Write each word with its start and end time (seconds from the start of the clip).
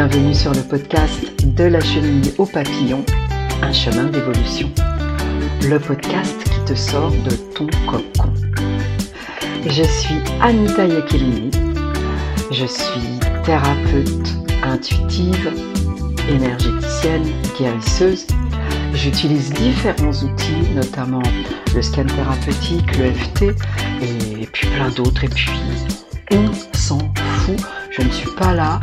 Bienvenue 0.00 0.32
sur 0.32 0.54
le 0.54 0.60
podcast 0.60 1.44
De 1.44 1.64
la 1.64 1.80
chenille 1.80 2.32
au 2.38 2.46
papillon, 2.46 3.04
un 3.62 3.72
chemin 3.72 4.04
d'évolution. 4.04 4.70
Le 5.68 5.76
podcast 5.80 6.36
qui 6.44 6.64
te 6.66 6.74
sort 6.76 7.10
de 7.10 7.34
ton 7.56 7.66
cocon. 7.84 8.32
Je 9.66 9.82
suis 9.82 10.20
Anita 10.40 10.86
Yakilini. 10.86 11.50
Je 12.52 12.64
suis 12.64 13.18
thérapeute 13.42 14.36
intuitive, 14.62 15.52
énergéticienne, 16.30 17.26
guérisseuse. 17.58 18.28
J'utilise 18.94 19.50
différents 19.50 20.12
outils, 20.12 20.74
notamment 20.76 21.24
le 21.74 21.82
scan 21.82 22.06
thérapeutique, 22.06 22.96
le 22.98 23.10
FT 23.10 23.42
et 24.00 24.46
puis 24.46 24.68
plein 24.68 24.90
d'autres. 24.90 25.24
Et 25.24 25.28
puis, 25.28 25.50
on 26.30 26.52
s'en 26.76 27.00
fout. 27.16 27.56
Je 27.90 28.02
ne 28.02 28.10
suis 28.10 28.30
pas 28.36 28.54
là 28.54 28.78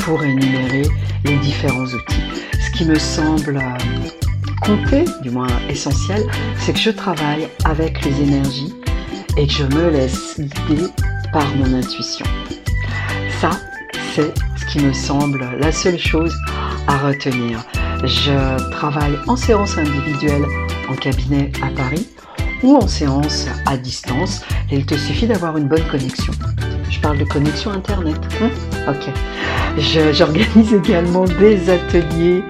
pour 0.00 0.22
énumérer 0.22 0.82
les 1.24 1.36
différents 1.38 1.84
outils. 1.84 2.22
Ce 2.60 2.70
qui 2.70 2.84
me 2.84 2.98
semble 2.98 3.56
euh, 3.56 4.08
compter, 4.62 5.04
du 5.22 5.30
moins 5.30 5.48
essentiel, 5.68 6.22
c'est 6.58 6.72
que 6.72 6.78
je 6.78 6.90
travaille 6.90 7.48
avec 7.64 8.04
les 8.04 8.22
énergies 8.22 8.72
et 9.36 9.46
que 9.46 9.52
je 9.52 9.64
me 9.64 9.90
laisse 9.90 10.38
guider 10.38 10.86
par 11.32 11.46
mon 11.56 11.74
intuition. 11.74 12.26
Ça, 13.40 13.50
c'est 14.14 14.32
ce 14.56 14.66
qui 14.66 14.80
me 14.84 14.92
semble 14.92 15.46
la 15.58 15.72
seule 15.72 15.98
chose 15.98 16.34
à 16.86 16.98
retenir. 16.98 17.64
Je 18.04 18.70
travaille 18.72 19.16
en 19.26 19.36
séance 19.36 19.76
individuelle 19.78 20.44
en 20.88 20.94
cabinet 20.94 21.52
à 21.62 21.68
Paris 21.68 22.08
ou 22.62 22.76
en 22.76 22.88
séance 22.88 23.46
à 23.66 23.76
distance 23.76 24.42
et 24.70 24.76
il 24.76 24.86
te 24.86 24.94
suffit 24.94 25.26
d'avoir 25.26 25.56
une 25.56 25.68
bonne 25.68 25.86
connexion. 25.88 26.32
Je 26.90 26.98
parle 27.00 27.18
de 27.18 27.24
connexion 27.24 27.70
Internet. 27.70 28.18
Hein? 28.42 28.50
Ok. 28.88 29.12
J'organise 29.78 30.74
également 30.74 31.24
des 31.24 31.70
ateliers 31.70 32.42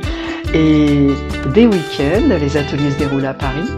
et 0.54 1.08
des 1.54 1.66
week-ends. 1.66 2.28
Les 2.28 2.56
ateliers 2.56 2.90
se 2.90 2.98
déroulent 2.98 3.26
à 3.26 3.34
Paris, 3.34 3.68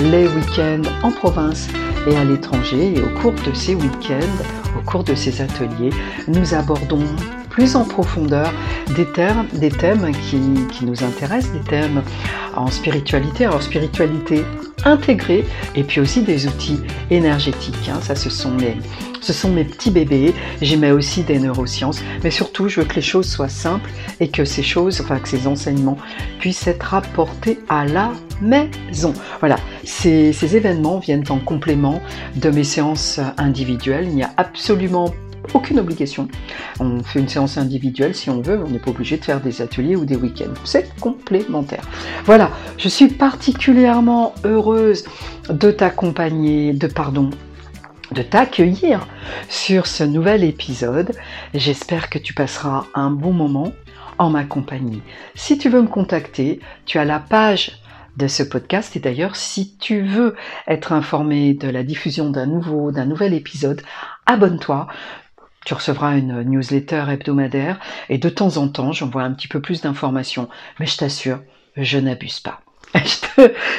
les 0.00 0.26
week-ends 0.26 0.82
en 1.02 1.10
province 1.10 1.68
et 2.08 2.16
à 2.16 2.24
l'étranger. 2.24 2.94
Et 2.96 3.02
au 3.02 3.20
cours 3.20 3.32
de 3.32 3.52
ces 3.52 3.74
week-ends, 3.74 4.44
au 4.78 4.82
cours 4.88 5.04
de 5.04 5.14
ces 5.14 5.40
ateliers, 5.40 5.90
nous 6.28 6.54
abordons 6.54 7.04
plus 7.50 7.76
en 7.76 7.84
profondeur 7.84 8.52
des, 8.96 9.06
termes, 9.06 9.46
des 9.54 9.70
thèmes 9.70 10.10
qui, 10.28 10.40
qui, 10.72 10.84
nous 10.84 11.04
intéressent, 11.04 11.52
des 11.52 11.68
thèmes 11.68 12.02
en 12.56 12.68
spiritualité. 12.68 13.44
Alors 13.44 13.62
spiritualité 13.62 14.44
intégrée 14.84 15.44
et 15.74 15.82
puis 15.82 16.00
aussi 16.00 16.22
des 16.22 16.46
outils 16.46 16.80
énergétiques. 17.10 17.88
Hein. 17.88 18.00
Ça, 18.02 18.14
ce 18.14 18.30
sont 18.30 18.56
les, 18.56 18.76
ce 19.20 19.32
sont 19.32 19.50
mes 19.50 19.64
petits 19.64 19.90
bébés. 19.90 20.34
J'y 20.60 20.76
mets 20.76 20.90
aussi 20.90 21.22
des 21.22 21.38
neurosciences. 21.38 22.00
Mais 22.22 22.30
surtout, 22.30 22.68
je 22.68 22.80
veux 22.80 22.86
que 22.86 22.96
les 22.96 23.02
choses 23.02 23.28
soient 23.28 23.48
simples 23.48 23.90
et 24.20 24.28
que 24.28 24.44
ces 24.44 24.62
choses, 24.62 25.00
enfin 25.00 25.18
que 25.18 25.28
ces 25.28 25.46
enseignements 25.46 25.98
puissent 26.38 26.66
être 26.66 26.94
apportés 26.94 27.58
à 27.68 27.84
la 27.86 28.12
maison. 28.40 29.14
Voilà, 29.40 29.56
ces, 29.84 30.32
ces 30.32 30.56
événements 30.56 30.98
viennent 30.98 31.24
en 31.30 31.38
complément 31.38 32.00
de 32.36 32.50
mes 32.50 32.64
séances 32.64 33.20
individuelles. 33.38 34.06
Il 34.08 34.14
n'y 34.14 34.22
a 34.22 34.32
absolument 34.36 35.14
aucune 35.52 35.78
obligation. 35.78 36.28
On 36.80 37.02
fait 37.02 37.20
une 37.20 37.28
séance 37.28 37.58
individuelle 37.58 38.14
si 38.14 38.30
on 38.30 38.40
veut, 38.40 38.62
on 38.64 38.70
n'est 38.70 38.78
pas 38.78 38.90
obligé 38.90 39.16
de 39.16 39.24
faire 39.24 39.40
des 39.40 39.62
ateliers 39.62 39.96
ou 39.96 40.04
des 40.04 40.16
week-ends. 40.16 40.54
C'est 40.64 40.94
complémentaire. 41.00 41.84
Voilà, 42.24 42.50
je 42.78 42.88
suis 42.88 43.08
particulièrement 43.08 44.34
heureuse 44.44 45.04
de 45.48 45.70
t'accompagner, 45.70 46.72
de 46.72 46.86
pardon, 46.86 47.30
de 48.12 48.22
t'accueillir 48.22 49.06
sur 49.48 49.86
ce 49.86 50.04
nouvel 50.04 50.44
épisode. 50.44 51.12
J'espère 51.52 52.10
que 52.10 52.18
tu 52.18 52.34
passeras 52.34 52.84
un 52.94 53.10
bon 53.10 53.32
moment 53.32 53.72
en 54.18 54.30
ma 54.30 54.44
compagnie. 54.44 55.02
Si 55.34 55.58
tu 55.58 55.68
veux 55.68 55.82
me 55.82 55.88
contacter, 55.88 56.60
tu 56.86 56.98
as 56.98 57.04
la 57.04 57.18
page 57.18 57.80
de 58.16 58.28
ce 58.28 58.42
podcast 58.42 58.94
et 58.94 59.00
d'ailleurs 59.00 59.34
si 59.34 59.76
tu 59.76 60.02
veux 60.02 60.36
être 60.68 60.92
informé 60.92 61.52
de 61.52 61.68
la 61.68 61.82
diffusion 61.82 62.30
d'un 62.30 62.46
nouveau 62.46 62.92
d'un 62.92 63.06
nouvel 63.06 63.34
épisode, 63.34 63.82
abonne-toi. 64.26 64.86
Tu 65.64 65.74
recevras 65.74 66.16
une 66.16 66.42
newsletter 66.42 67.04
hebdomadaire 67.08 67.80
et 68.08 68.18
de 68.18 68.28
temps 68.28 68.56
en 68.56 68.68
temps 68.68 68.92
j'envoie 68.92 69.22
un 69.22 69.32
petit 69.32 69.48
peu 69.48 69.60
plus 69.60 69.80
d'informations, 69.80 70.48
mais 70.78 70.86
je 70.86 70.96
t'assure, 70.96 71.40
je 71.76 71.98
n'abuse 71.98 72.40
pas. 72.40 72.60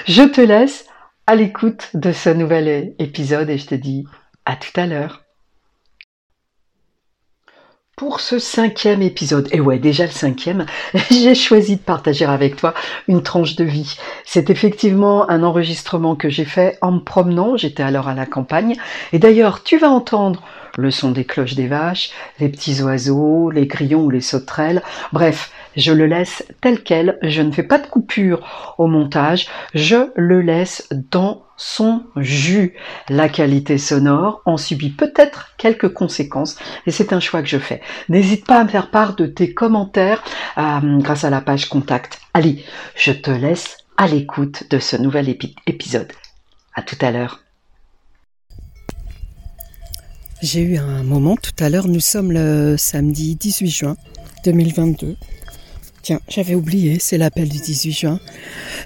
Je 0.08 0.24
te, 0.24 0.42
laisse 0.42 0.88
à 1.26 1.36
l'écoute 1.36 1.90
de 1.94 2.12
ce 2.12 2.30
nouvel 2.30 2.94
épisode 3.00 3.50
et 3.50 3.58
je 3.58 3.66
te 3.66 3.76
dis 3.76 4.06
à 4.46 4.58
tout 4.58 4.78
à 4.78 4.86
l'heure. 4.86 5.25
Pour 7.98 8.20
ce 8.20 8.40
cinquième 8.40 9.02
épisode, 9.02 9.48
et 9.54 9.62
ouais 9.62 9.80
déjà 9.80 10.04
le 10.04 10.12
cinquième, 10.12 10.66
j'ai 11.12 11.34
choisi 11.34 11.78
de 11.78 11.82
partager 11.82 12.26
avec 12.26 12.58
toi 12.58 12.74
une 13.08 13.24
tranche 13.24 13.56
de 13.56 13.64
vie. 13.64 13.96
C'est 14.26 14.50
effectivement 14.50 15.30
un 15.30 15.44
enregistrement 15.44 16.18
que 16.18 16.28
j'ai 16.28 16.44
fait 16.44 16.78
en 16.82 16.92
me 16.92 17.00
promenant, 17.00 17.56
j'étais 17.56 17.84
alors 17.84 18.10
à 18.10 18.14
la 18.14 18.26
campagne, 18.26 18.76
et 19.14 19.20
d'ailleurs 19.20 19.64
tu 19.64 19.78
vas 19.78 19.90
entendre 19.90 20.44
le 20.78 20.92
son 20.92 21.12
des 21.12 21.24
cloches 21.24 21.56
des 21.56 21.68
vaches, 21.68 22.12
les 22.42 22.50
petits 22.50 22.82
oiseaux, 22.82 23.50
les 23.50 23.66
grillons 23.66 24.04
ou 24.04 24.10
les 24.10 24.20
sauterelles. 24.20 24.84
Bref, 25.14 25.54
je 25.76 25.92
le 25.92 26.06
laisse 26.06 26.44
tel 26.62 26.84
quel, 26.84 27.18
je 27.22 27.42
ne 27.42 27.52
fais 27.52 27.64
pas 27.64 27.78
de 27.78 27.88
coupure 27.88 28.76
au 28.78 28.88
montage, 28.88 29.48
je 29.74 30.12
le 30.16 30.42
laisse 30.42 30.88
dans 31.12 31.44
son 31.58 32.04
jus. 32.18 32.74
La 33.10 33.30
qualité 33.30 33.78
sonore 33.78 34.42
en 34.46 34.58
subit 34.58 34.90
peut-être 34.90 35.56
quelques 35.58 35.94
conséquences 35.94 36.58
et 36.86 36.92
c'est 36.92 37.14
un 37.14 37.20
choix 37.20 37.42
que 37.42 37.48
je 37.48 37.58
fais. 37.58 37.82
N'hésite 38.10 38.46
pas 38.46 38.60
à 38.60 38.64
me 38.64 38.70
faire 38.70 38.92
part 38.92 39.16
de 39.16 39.26
tes 39.26 39.54
commentaires 39.54 40.24
euh, 40.58 41.00
grâce 41.00 41.24
à 41.24 41.30
la 41.30 41.42
page 41.42 41.68
contact. 41.68 42.20
Allez, 42.34 42.64
je 42.96 43.12
te 43.12 43.32
laisse 43.32 43.78
à 43.98 44.08
l'écoute 44.08 44.70
de 44.70 44.80
ce 44.80 44.98
nouvel 44.98 45.30
épisode. 45.68 46.12
À 46.74 46.82
tout 46.82 46.98
à 47.02 47.12
l'heure. 47.12 47.42
J'ai 50.42 50.62
eu 50.62 50.78
un 50.78 51.04
moment 51.04 51.38
tout 51.38 51.56
à 51.60 51.70
l'heure, 51.70 51.88
nous 51.88 52.02
sommes 52.02 52.32
le 52.32 52.76
samedi 52.78 53.36
18 53.36 53.70
juin 53.70 53.96
2022. 54.44 55.16
Tiens, 56.06 56.20
j'avais 56.28 56.54
oublié, 56.54 57.00
c'est 57.00 57.18
l'appel 57.18 57.50
du 57.50 57.58
18 57.58 57.92
juin. 57.92 58.20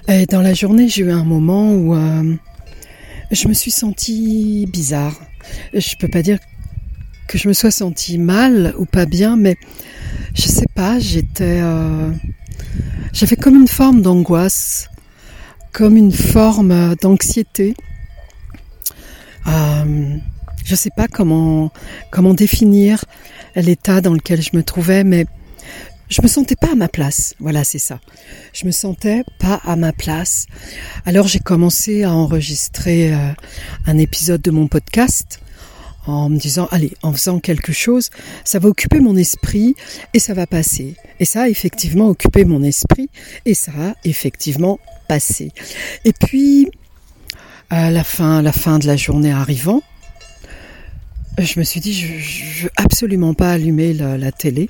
Et 0.08 0.24
dans 0.24 0.40
la 0.40 0.54
journée, 0.54 0.88
j'ai 0.88 1.02
eu 1.02 1.10
un 1.10 1.22
moment 1.22 1.70
où 1.70 1.94
euh, 1.94 2.34
je 3.30 3.46
me 3.46 3.52
suis 3.52 3.70
sentie 3.70 4.66
bizarre. 4.72 5.20
Je 5.74 5.96
peux 5.96 6.08
pas 6.08 6.22
dire 6.22 6.38
que 7.28 7.36
je 7.36 7.46
me 7.46 7.52
sois 7.52 7.72
sentie 7.72 8.16
mal 8.16 8.72
ou 8.78 8.86
pas 8.86 9.04
bien, 9.04 9.36
mais 9.36 9.56
je 10.32 10.46
sais 10.48 10.64
pas, 10.74 10.98
j'étais, 10.98 11.60
euh, 11.60 12.10
j'avais 13.12 13.36
comme 13.36 13.56
une 13.56 13.68
forme 13.68 14.00
d'angoisse, 14.00 14.88
comme 15.72 15.98
une 15.98 16.12
forme 16.12 16.94
d'anxiété. 17.02 17.74
Euh, 19.46 20.16
je 20.64 20.74
sais 20.74 20.90
pas 20.96 21.06
comment, 21.06 21.70
comment 22.10 22.32
définir 22.32 23.04
l'état 23.56 24.00
dans 24.00 24.14
lequel 24.14 24.40
je 24.40 24.56
me 24.56 24.62
trouvais, 24.62 25.04
mais 25.04 25.26
je 26.10 26.20
me 26.22 26.26
sentais 26.28 26.56
pas 26.56 26.72
à 26.72 26.74
ma 26.74 26.88
place. 26.88 27.34
Voilà, 27.38 27.64
c'est 27.64 27.78
ça. 27.78 28.00
Je 28.52 28.66
me 28.66 28.72
sentais 28.72 29.22
pas 29.38 29.60
à 29.64 29.76
ma 29.76 29.92
place. 29.92 30.46
Alors 31.06 31.28
j'ai 31.28 31.38
commencé 31.38 32.02
à 32.02 32.12
enregistrer 32.12 33.14
euh, 33.14 33.30
un 33.86 33.96
épisode 33.96 34.42
de 34.42 34.50
mon 34.50 34.66
podcast 34.66 35.40
en 36.06 36.28
me 36.28 36.38
disant, 36.38 36.66
allez, 36.72 36.92
en 37.02 37.12
faisant 37.12 37.38
quelque 37.38 37.72
chose, 37.72 38.10
ça 38.44 38.58
va 38.58 38.68
occuper 38.68 38.98
mon 38.98 39.16
esprit 39.16 39.76
et 40.12 40.18
ça 40.18 40.34
va 40.34 40.46
passer. 40.46 40.96
Et 41.20 41.24
ça 41.24 41.42
a 41.42 41.48
effectivement 41.48 42.08
occupé 42.08 42.44
mon 42.44 42.62
esprit 42.64 43.08
et 43.46 43.54
ça 43.54 43.70
a 43.78 43.94
effectivement 44.04 44.80
passé. 45.08 45.52
Et 46.04 46.12
puis, 46.12 46.68
à 47.68 47.92
la 47.92 48.02
fin, 48.02 48.42
la 48.42 48.52
fin 48.52 48.80
de 48.80 48.86
la 48.86 48.96
journée 48.96 49.30
arrivant, 49.30 49.82
je 51.38 51.58
me 51.60 51.64
suis 51.64 51.80
dit, 51.80 51.92
je, 51.92 52.64
veux 52.64 52.70
absolument 52.76 53.34
pas 53.34 53.52
allumer 53.52 53.92
la, 53.92 54.18
la 54.18 54.32
télé. 54.32 54.68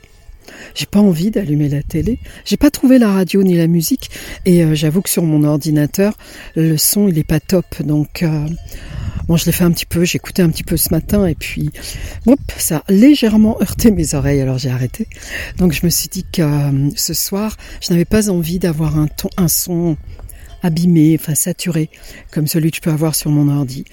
J'ai 0.75 0.87
pas 0.87 1.01
envie 1.01 1.31
d'allumer 1.31 1.69
la 1.69 1.83
télé. 1.83 2.19
J'ai 2.45 2.57
pas 2.57 2.71
trouvé 2.71 2.99
la 2.99 3.13
radio 3.13 3.43
ni 3.43 3.57
la 3.57 3.67
musique 3.67 4.11
et 4.45 4.65
euh, 4.65 4.75
j'avoue 4.75 5.03
que 5.03 5.11
sur 5.11 5.23
mon 5.23 5.45
ordinateur, 5.45 6.15
le 6.55 6.77
son 6.77 7.09
il 7.09 7.19
est 7.19 7.25
pas 7.25 7.41
top. 7.41 7.83
Donc 7.83 8.23
euh, 8.23 8.47
bon, 9.27 9.37
je 9.37 9.47
l'ai 9.47 9.53
fait 9.53 9.65
un 9.65 9.73
petit 9.73 9.87
peu, 9.87 10.05
j'ai 10.05 10.17
écouté 10.17 10.43
un 10.43 10.51
petit 10.51 10.65
peu 10.65 10.77
ce 10.77 10.91
matin 10.91 11.27
et 11.27 11.35
puis 11.35 11.71
ça 12.57 12.85
a 12.87 12.93
légèrement 12.93 13.61
heurté 13.61 13.91
mes 13.91 14.15
oreilles. 14.15 14.41
Alors 14.41 14.59
j'ai 14.59 14.71
arrêté. 14.71 15.07
Donc 15.59 15.73
je 15.73 15.85
me 15.85 15.91
suis 15.91 16.09
dit 16.09 16.25
que 16.31 16.43
euh, 16.43 16.91
ce 16.97 17.15
soir, 17.15 17.57
je 17.81 17.93
n'avais 17.93 18.05
pas 18.05 18.31
envie 18.31 18.59
d'avoir 18.59 18.99
un 18.99 19.07
ton, 19.07 19.29
un 19.37 19.49
son 19.49 19.97
abîmé, 20.63 21.17
enfin 21.19 21.35
saturé, 21.35 21.91
comme 22.31 22.47
celui 22.47 22.71
que 22.71 22.77
je 22.77 22.83
peux 22.83 22.91
avoir 22.91 23.15
sur 23.15 23.31
mon 23.31 23.49
ordi. 23.49 23.85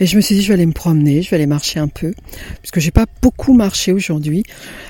Et 0.00 0.06
je 0.06 0.16
me 0.16 0.20
suis 0.20 0.36
dit, 0.36 0.42
je 0.42 0.48
vais 0.48 0.54
aller 0.54 0.66
me 0.66 0.72
promener, 0.72 1.22
je 1.22 1.30
vais 1.30 1.36
aller 1.36 1.46
marcher 1.46 1.80
un 1.80 1.88
peu, 1.88 2.14
puisque 2.60 2.80
j'ai 2.80 2.90
pas 2.90 3.06
beaucoup 3.20 3.54
marché 3.54 3.92
aujourd'hui. 3.92 4.44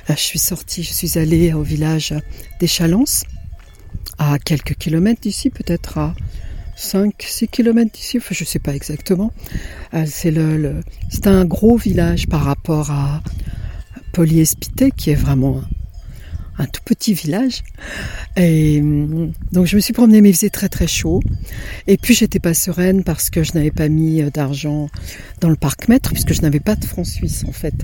Je 0.08 0.14
suis 0.14 0.38
sortie, 0.38 0.82
je 0.82 0.92
suis 0.92 1.18
allée 1.18 1.52
au 1.52 1.62
village 1.62 2.14
des 2.60 2.66
Chalances, 2.66 3.24
à 4.18 4.38
quelques 4.38 4.74
kilomètres 4.74 5.20
d'ici, 5.20 5.50
peut-être 5.50 5.98
à 5.98 6.14
5, 6.76 7.14
6 7.18 7.48
kilomètres 7.48 7.92
d'ici, 7.92 8.18
enfin 8.18 8.34
je 8.34 8.44
sais 8.44 8.58
pas 8.58 8.74
exactement. 8.74 9.32
Euh, 9.94 10.04
c'est 10.06 10.30
le, 10.30 10.80
un 11.24 11.44
gros 11.44 11.76
village 11.76 12.26
par 12.28 12.42
rapport 12.44 12.90
à 12.90 13.22
Polyespité, 14.12 14.90
qui 14.90 15.10
est 15.10 15.14
vraiment 15.14 15.62
un 16.58 16.66
tout 16.66 16.82
petit 16.84 17.14
village. 17.14 17.62
Et 18.36 18.80
donc 19.52 19.66
je 19.66 19.76
me 19.76 19.80
suis 19.80 19.92
promenée, 19.92 20.20
mais 20.20 20.30
il 20.30 20.34
faisait 20.34 20.50
très 20.50 20.68
très 20.68 20.86
chaud. 20.86 21.20
Et 21.86 21.96
puis 21.96 22.14
j'étais 22.14 22.38
pas 22.38 22.54
sereine 22.54 23.04
parce 23.04 23.30
que 23.30 23.42
je 23.42 23.52
n'avais 23.54 23.70
pas 23.70 23.88
mis 23.88 24.22
euh, 24.22 24.30
d'argent 24.30 24.88
dans 25.40 25.48
le 25.48 25.56
parc 25.56 25.88
mètre, 25.88 26.10
puisque 26.12 26.32
je 26.32 26.42
n'avais 26.42 26.60
pas 26.60 26.76
de 26.76 26.84
francs 26.84 27.06
suisses 27.06 27.44
en 27.48 27.52
fait, 27.52 27.74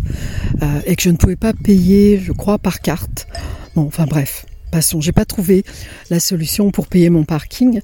euh, 0.62 0.80
et 0.86 0.96
que 0.96 1.02
je 1.02 1.10
ne 1.10 1.16
pouvais 1.16 1.36
pas 1.36 1.52
payer, 1.52 2.20
je 2.20 2.32
crois, 2.32 2.58
par 2.58 2.80
carte. 2.80 3.26
Bon, 3.74 3.82
enfin 3.82 4.06
bref. 4.06 4.46
Passons, 4.70 5.00
j'ai 5.00 5.12
pas 5.12 5.24
trouvé 5.24 5.64
la 6.10 6.20
solution 6.20 6.70
pour 6.70 6.88
payer 6.88 7.08
mon 7.08 7.24
parking 7.24 7.80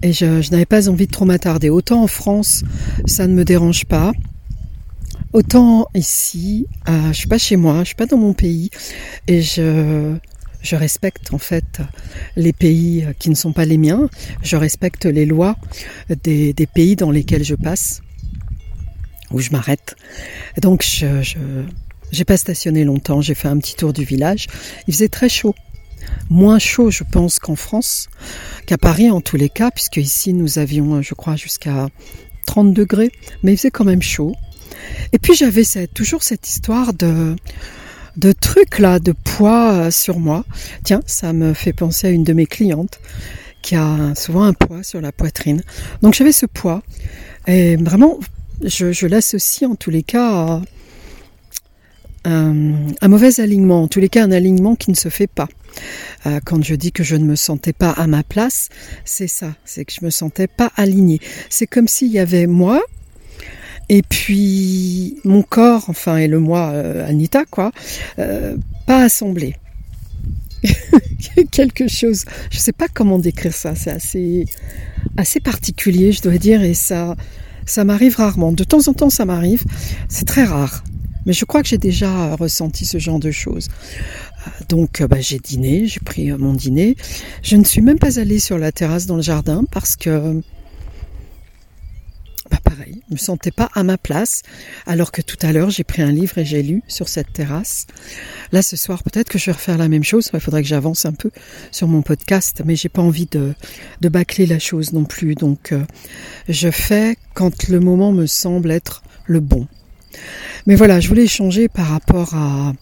et 0.00 0.12
je 0.12 0.48
n'avais 0.52 0.64
pas 0.64 0.88
envie 0.88 1.06
de 1.06 1.10
trop 1.10 1.24
m'attarder. 1.24 1.70
Autant 1.70 2.04
en 2.04 2.06
France, 2.06 2.62
ça 3.04 3.26
ne 3.26 3.34
me 3.34 3.44
dérange 3.44 3.84
pas. 3.84 4.12
Autant 5.32 5.86
ici, 5.94 6.66
euh, 6.88 7.08
je 7.08 7.18
suis 7.18 7.28
pas 7.28 7.38
chez 7.38 7.56
moi, 7.56 7.80
je 7.80 7.86
suis 7.86 7.94
pas 7.94 8.06
dans 8.06 8.16
mon 8.16 8.32
pays 8.32 8.70
et 9.28 9.40
je 9.42 10.18
respecte 10.72 11.32
en 11.32 11.38
fait 11.38 11.80
les 12.34 12.52
pays 12.52 13.06
qui 13.20 13.30
ne 13.30 13.36
sont 13.36 13.52
pas 13.52 13.64
les 13.64 13.78
miens. 13.78 14.08
Je 14.42 14.56
respecte 14.56 15.06
les 15.06 15.26
lois 15.26 15.56
des, 16.24 16.54
pays 16.74 16.96
dans 16.96 17.12
lesquels 17.12 17.44
je 17.44 17.54
passe, 17.54 18.02
où 19.30 19.38
je 19.38 19.50
m'arrête. 19.50 19.94
Donc 20.60 20.84
je, 20.84 21.22
j'ai 22.10 22.24
pas 22.24 22.36
stationné 22.36 22.84
longtemps. 22.84 23.20
J'ai 23.20 23.34
fait 23.34 23.48
un 23.48 23.58
petit 23.58 23.76
tour 23.76 23.92
du 23.92 24.04
village. 24.04 24.48
Il 24.88 24.94
faisait 24.94 25.08
très 25.08 25.28
chaud. 25.28 25.54
Moins 26.28 26.58
chaud, 26.58 26.90
je 26.90 27.04
pense, 27.04 27.38
qu'en 27.38 27.56
France, 27.56 28.08
qu'à 28.66 28.78
Paris 28.78 29.10
en 29.10 29.20
tous 29.20 29.36
les 29.36 29.48
cas, 29.48 29.70
puisque 29.70 29.98
ici 29.98 30.32
nous 30.32 30.58
avions, 30.58 31.02
je 31.02 31.14
crois, 31.14 31.36
jusqu'à 31.36 31.88
30 32.46 32.74
degrés, 32.74 33.12
mais 33.42 33.52
il 33.52 33.56
faisait 33.56 33.70
quand 33.70 33.84
même 33.84 34.02
chaud. 34.02 34.34
Et 35.12 35.18
puis 35.18 35.34
j'avais 35.34 35.64
toujours 35.94 36.22
cette 36.22 36.48
histoire 36.48 36.92
de 36.92 37.36
de 38.16 38.32
trucs 38.32 38.78
là, 38.78 38.98
de 38.98 39.12
poids 39.12 39.72
euh, 39.72 39.90
sur 39.90 40.18
moi. 40.18 40.44
Tiens, 40.84 41.00
ça 41.06 41.32
me 41.32 41.54
fait 41.54 41.72
penser 41.72 42.08
à 42.08 42.10
une 42.10 42.24
de 42.24 42.32
mes 42.32 42.46
clientes 42.46 43.00
qui 43.62 43.76
a 43.76 44.14
souvent 44.14 44.42
un 44.42 44.52
poids 44.52 44.82
sur 44.82 45.00
la 45.00 45.12
poitrine. 45.12 45.62
Donc 46.02 46.14
j'avais 46.14 46.32
ce 46.32 46.46
poids. 46.46 46.82
Et 47.46 47.76
vraiment, 47.76 48.18
je, 48.62 49.06
l'associe 49.06 49.70
en 49.70 49.74
tous 49.74 49.90
les 49.90 50.02
cas 50.02 50.28
à 52.24 52.30
un, 52.30 53.08
mauvais 53.08 53.40
alignement, 53.40 53.82
en 53.82 53.88
tous 53.88 54.00
les 54.00 54.08
cas 54.08 54.24
un 54.24 54.32
alignement 54.32 54.76
qui 54.76 54.90
ne 54.90 54.96
se 54.96 55.08
fait 55.08 55.26
pas. 55.26 55.48
Euh, 56.26 56.40
quand 56.44 56.62
je 56.62 56.74
dis 56.74 56.92
que 56.92 57.02
je 57.02 57.16
ne 57.16 57.24
me 57.24 57.36
sentais 57.36 57.72
pas 57.72 57.90
à 57.90 58.06
ma 58.06 58.22
place, 58.22 58.68
c'est 59.04 59.28
ça, 59.28 59.54
c'est 59.64 59.84
que 59.84 59.92
je 59.92 60.04
me 60.04 60.10
sentais 60.10 60.48
pas 60.48 60.72
alignée. 60.76 61.20
C'est 61.48 61.66
comme 61.66 61.88
s'il 61.88 62.08
y 62.08 62.18
avait 62.18 62.46
moi 62.46 62.82
et 63.90 64.02
puis 64.02 65.16
mon 65.24 65.42
corps, 65.42 65.86
enfin 65.88 66.16
et 66.16 66.28
le 66.28 66.38
moi, 66.38 66.70
euh, 66.70 67.06
Anita, 67.06 67.44
quoi, 67.44 67.72
euh, 68.20 68.56
pas 68.86 69.02
assemblé. 69.02 69.56
Quelque 71.50 71.88
chose, 71.88 72.24
je 72.52 72.58
sais 72.58 72.72
pas 72.72 72.86
comment 72.86 73.18
décrire 73.18 73.52
ça, 73.52 73.74
c'est 73.74 73.90
assez, 75.16 75.40
particulier, 75.40 76.12
je 76.12 76.22
dois 76.22 76.38
dire, 76.38 76.62
et 76.62 76.74
ça, 76.74 77.16
ça 77.66 77.82
m'arrive 77.82 78.14
rarement. 78.14 78.52
De 78.52 78.62
temps 78.62 78.86
en 78.86 78.94
temps, 78.94 79.10
ça 79.10 79.24
m'arrive, 79.24 79.64
c'est 80.08 80.24
très 80.24 80.44
rare. 80.44 80.84
Mais 81.26 81.32
je 81.32 81.44
crois 81.44 81.60
que 81.60 81.68
j'ai 81.68 81.78
déjà 81.78 82.36
ressenti 82.36 82.86
ce 82.86 82.98
genre 82.98 83.18
de 83.18 83.32
choses. 83.32 83.66
Euh, 84.46 84.50
donc 84.68 85.02
bah, 85.02 85.20
j'ai 85.20 85.40
dîné, 85.40 85.88
j'ai 85.88 86.00
pris 86.00 86.30
mon 86.30 86.54
dîner. 86.54 86.96
Je 87.42 87.56
ne 87.56 87.64
suis 87.64 87.80
même 87.80 87.98
pas 87.98 88.20
allée 88.20 88.38
sur 88.38 88.56
la 88.56 88.70
terrasse 88.70 89.06
dans 89.06 89.16
le 89.16 89.22
jardin 89.22 89.64
parce 89.72 89.96
que 89.96 90.40
pareil, 92.70 93.02
je 93.08 93.14
me 93.14 93.18
sentais 93.18 93.50
pas 93.50 93.68
à 93.74 93.82
ma 93.82 93.98
place, 93.98 94.42
alors 94.86 95.10
que 95.10 95.22
tout 95.22 95.36
à 95.42 95.52
l'heure 95.52 95.70
j'ai 95.70 95.84
pris 95.84 96.02
un 96.02 96.12
livre 96.12 96.38
et 96.38 96.44
j'ai 96.44 96.62
lu 96.62 96.82
sur 96.86 97.08
cette 97.08 97.32
terrasse. 97.32 97.86
Là 98.52 98.62
ce 98.62 98.76
soir 98.76 99.02
peut-être 99.02 99.28
que 99.28 99.38
je 99.38 99.46
vais 99.46 99.52
refaire 99.52 99.78
la 99.78 99.88
même 99.88 100.04
chose, 100.04 100.30
il 100.32 100.40
faudrait 100.40 100.62
que 100.62 100.68
j'avance 100.68 101.04
un 101.04 101.12
peu 101.12 101.30
sur 101.72 101.88
mon 101.88 102.02
podcast, 102.02 102.62
mais 102.64 102.76
j'ai 102.76 102.88
pas 102.88 103.02
envie 103.02 103.26
de, 103.26 103.54
de 104.00 104.08
bâcler 104.08 104.46
la 104.46 104.58
chose 104.58 104.92
non 104.92 105.04
plus, 105.04 105.34
donc 105.34 105.72
euh, 105.72 105.84
je 106.48 106.70
fais 106.70 107.16
quand 107.34 107.68
le 107.68 107.80
moment 107.80 108.12
me 108.12 108.26
semble 108.26 108.70
être 108.70 109.02
le 109.26 109.40
bon. 109.40 109.66
Mais 110.66 110.76
voilà, 110.76 111.00
je 111.00 111.08
voulais 111.08 111.24
échanger 111.24 111.68
par 111.68 111.86
rapport 111.86 112.34
à 112.34 112.72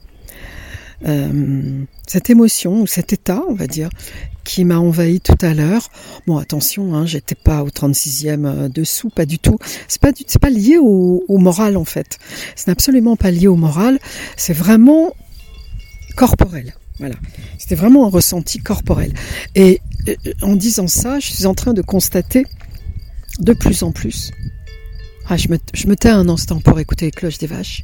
euh, 1.07 1.85
cette 2.07 2.29
émotion 2.29 2.83
ou 2.83 2.87
cet 2.87 3.13
état, 3.13 3.43
on 3.49 3.55
va 3.55 3.67
dire, 3.67 3.89
qui 4.49 4.65
m'a 4.65 4.79
envahi 4.79 5.21
tout 5.21 5.37
à 5.43 5.53
l'heure. 5.53 5.91
Bon, 6.27 6.39
attention, 6.39 6.95
hein, 6.95 7.05
j'étais 7.05 7.35
pas 7.35 7.63
au 7.63 7.69
36e 7.69 8.47
euh, 8.47 8.69
dessous, 8.71 9.11
pas 9.11 9.27
du 9.27 9.39
tout. 9.39 9.59
C'est 9.89 10.01
pas 10.01 10.11
c'est 10.27 10.41
pas 10.41 10.49
lié 10.49 10.79
au, 10.79 11.23
moral 11.29 11.77
en 11.77 11.85
fait. 11.85 12.19
C'est 12.57 12.71
absolument 12.71 13.15
pas 13.15 13.31
lié 13.31 13.47
au 13.47 13.57
moral. 13.57 13.99
C'est 14.37 14.55
vraiment 14.55 15.13
corporel. 16.17 16.75
Voilà. 16.99 17.17
C'était 17.59 17.75
vraiment 17.75 18.07
un 18.07 18.11
ressenti 18.11 18.59
corporel. 18.59 19.13
Et 19.55 19.83
euh, 20.09 20.15
en 20.41 20.57
disant 20.57 20.89
ça, 20.89 21.21
je 21.21 21.31
suis 21.31 21.45
en 21.45 21.55
train 21.55 21.75
de 21.75 21.83
constater 21.83 22.47
de 23.41 23.53
plus 23.53 23.83
en 23.83 23.93
plus. 23.93 24.31
Ah, 25.29 25.37
je 25.37 25.49
me, 25.49 25.59
je 25.75 25.87
me 25.89 25.95
tais 25.95 26.09
un 26.09 26.29
instant 26.31 26.59
pour 26.61 26.81
écouter 26.81 27.05
les 27.05 27.13
cloches 27.13 27.39
des 27.39 27.47
vaches. 27.47 27.83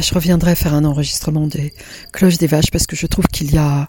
Je 0.00 0.14
reviendrai 0.14 0.54
faire 0.54 0.74
un 0.74 0.84
enregistrement 0.84 1.46
des 1.46 1.72
cloches 2.12 2.38
des 2.38 2.46
vaches 2.46 2.70
parce 2.70 2.86
que 2.86 2.96
je 2.96 3.06
trouve 3.06 3.26
qu'il 3.26 3.52
y 3.52 3.58
a 3.58 3.86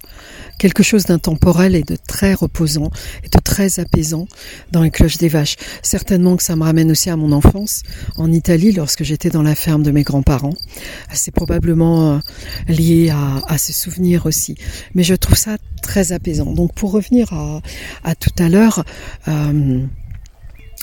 quelque 0.57 0.83
chose 0.83 1.05
d'intemporel 1.05 1.75
et 1.75 1.83
de 1.83 1.95
très 1.95 2.33
reposant 2.33 2.91
et 3.23 3.29
de 3.29 3.39
très 3.39 3.79
apaisant 3.79 4.27
dans 4.71 4.81
les 4.83 4.91
cloches 4.91 5.17
des 5.17 5.29
vaches. 5.29 5.55
Certainement 5.81 6.35
que 6.35 6.43
ça 6.43 6.55
me 6.55 6.63
ramène 6.63 6.91
aussi 6.91 7.09
à 7.09 7.15
mon 7.15 7.31
enfance 7.31 7.83
en 8.17 8.31
Italie 8.31 8.71
lorsque 8.73 9.03
j'étais 9.03 9.29
dans 9.29 9.43
la 9.43 9.55
ferme 9.55 9.83
de 9.83 9.91
mes 9.91 10.03
grands-parents. 10.03 10.55
C'est 11.13 11.33
probablement 11.33 12.15
euh, 12.15 12.19
lié 12.67 13.09
à, 13.09 13.57
ce 13.57 13.71
souvenir 13.71 14.25
aussi. 14.25 14.55
Mais 14.95 15.03
je 15.03 15.15
trouve 15.15 15.37
ça 15.37 15.57
très 15.81 16.11
apaisant. 16.11 16.51
Donc 16.51 16.73
pour 16.73 16.91
revenir 16.91 17.31
à, 18.03 18.15
tout 18.15 18.31
à 18.39 18.49
l'heure, 18.49 18.83
euh, 19.27 19.85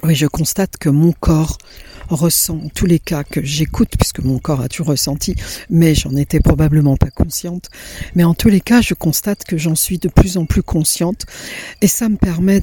je 0.09 0.27
constate 0.27 0.77
que 0.79 0.89
mon 0.89 1.13
corps 1.13 1.59
ressent, 2.15 2.59
en 2.65 2.69
tous 2.69 2.87
les 2.87 2.99
cas 2.99 3.25
que 3.25 3.43
j'écoute, 3.43 3.91
puisque 3.99 4.21
mon 4.21 4.39
corps 4.39 4.61
a 4.61 4.69
tout 4.69 4.85
ressenti, 4.85 5.35
mais 5.69 5.95
j'en 5.95 6.17
étais 6.17 6.41
probablement 6.41 6.97
pas 6.97 7.11
consciente. 7.11 7.71
Mais 8.15 8.25
en 8.25 8.35
tous 8.35 8.49
les 8.49 8.61
cas, 8.61 8.81
je 8.81 8.95
constate 8.95 9.45
que 9.45 9.57
j'en 9.57 9.75
suis 9.75 9.99
de 9.99 10.09
plus 10.09 10.37
en 10.37 10.47
plus 10.47 10.63
consciente 10.63 11.27
et 11.81 11.89
ça 11.89 12.09
me 12.09 12.17
permet 12.17 12.63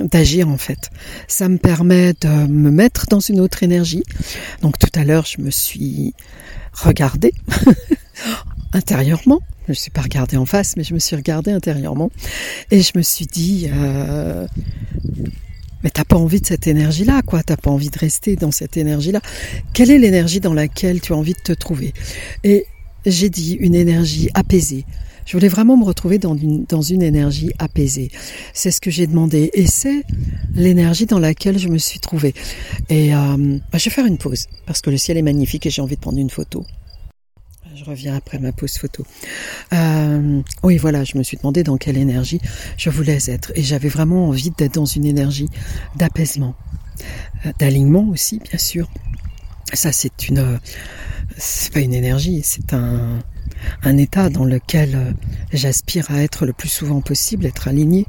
d'agir 0.00 0.48
en 0.48 0.58
fait. 0.58 0.90
Ça 1.28 1.48
me 1.48 1.58
permet 1.58 2.14
de 2.20 2.28
me 2.28 2.70
mettre 2.70 3.06
dans 3.08 3.20
une 3.20 3.40
autre 3.40 3.62
énergie. 3.62 4.02
Donc 4.62 4.78
tout 4.78 4.90
à 4.94 5.04
l'heure, 5.04 5.26
je 5.26 5.40
me 5.40 5.50
suis 5.50 6.14
regardée 6.72 7.34
intérieurement. 8.72 9.40
Je 9.66 9.72
ne 9.72 9.76
suis 9.76 9.90
pas 9.90 10.00
regardée 10.00 10.36
en 10.36 10.46
face, 10.46 10.76
mais 10.76 10.82
je 10.82 10.92
me 10.92 10.98
suis 10.98 11.14
regardée 11.14 11.52
intérieurement 11.52 12.10
et 12.70 12.82
je 12.82 12.92
me 12.96 13.02
suis 13.02 13.26
dit, 13.26 13.68
euh, 13.72 14.46
mais 15.82 15.90
t'as 15.90 16.04
pas 16.04 16.16
envie 16.16 16.40
de 16.40 16.46
cette 16.46 16.66
énergie-là, 16.66 17.22
quoi. 17.22 17.42
T'as 17.42 17.56
pas 17.56 17.70
envie 17.70 17.90
de 17.90 17.98
rester 17.98 18.36
dans 18.36 18.50
cette 18.50 18.76
énergie-là. 18.76 19.20
Quelle 19.72 19.90
est 19.90 19.98
l'énergie 19.98 20.40
dans 20.40 20.54
laquelle 20.54 21.00
tu 21.00 21.12
as 21.12 21.16
envie 21.16 21.34
de 21.34 21.40
te 21.40 21.52
trouver? 21.52 21.92
Et 22.44 22.66
j'ai 23.04 23.30
dit 23.30 23.54
une 23.54 23.74
énergie 23.74 24.28
apaisée. 24.34 24.84
Je 25.24 25.32
voulais 25.36 25.48
vraiment 25.48 25.76
me 25.76 25.84
retrouver 25.84 26.18
dans 26.18 26.36
une, 26.36 26.64
dans 26.64 26.82
énergie 26.82 27.52
apaisée. 27.58 28.10
C'est 28.54 28.70
ce 28.70 28.80
que 28.80 28.90
j'ai 28.90 29.06
demandé. 29.06 29.50
Et 29.54 29.66
c'est 29.66 30.02
l'énergie 30.54 31.06
dans 31.06 31.18
laquelle 31.18 31.58
je 31.58 31.68
me 31.68 31.78
suis 31.78 32.00
trouvée. 32.00 32.34
Et 32.88 33.14
euh, 33.14 33.58
bah, 33.70 33.78
je 33.78 33.84
vais 33.84 33.90
faire 33.90 34.06
une 34.06 34.18
pause 34.18 34.46
parce 34.66 34.80
que 34.80 34.90
le 34.90 34.96
ciel 34.96 35.16
est 35.16 35.22
magnifique 35.22 35.66
et 35.66 35.70
j'ai 35.70 35.82
envie 35.82 35.96
de 35.96 36.00
prendre 36.00 36.18
une 36.18 36.30
photo. 36.30 36.64
Je 37.74 37.84
reviens 37.84 38.14
après 38.14 38.38
ma 38.38 38.52
pause 38.52 38.76
photo. 38.76 39.06
Euh, 39.72 40.42
oui, 40.62 40.76
voilà, 40.76 41.04
je 41.04 41.16
me 41.16 41.22
suis 41.22 41.38
demandé 41.38 41.62
dans 41.62 41.78
quelle 41.78 41.96
énergie 41.96 42.38
je 42.76 42.90
voulais 42.90 43.18
être. 43.28 43.52
Et 43.54 43.62
j'avais 43.62 43.88
vraiment 43.88 44.28
envie 44.28 44.50
d'être 44.50 44.74
dans 44.74 44.84
une 44.84 45.06
énergie 45.06 45.48
d'apaisement, 45.96 46.54
euh, 47.46 47.52
d'alignement 47.58 48.06
aussi, 48.10 48.40
bien 48.40 48.58
sûr. 48.58 48.90
Ça, 49.72 49.90
c'est 49.90 50.28
une, 50.28 50.58
c'est 51.38 51.72
pas 51.72 51.80
une 51.80 51.94
énergie, 51.94 52.42
c'est 52.44 52.74
un, 52.74 53.20
un 53.82 53.96
état 53.96 54.28
dans 54.28 54.44
lequel 54.44 54.94
euh, 54.94 55.12
j'aspire 55.54 56.10
à 56.10 56.22
être 56.22 56.44
le 56.44 56.52
plus 56.52 56.68
souvent 56.68 57.00
possible, 57.00 57.46
être 57.46 57.68
aligné. 57.68 58.06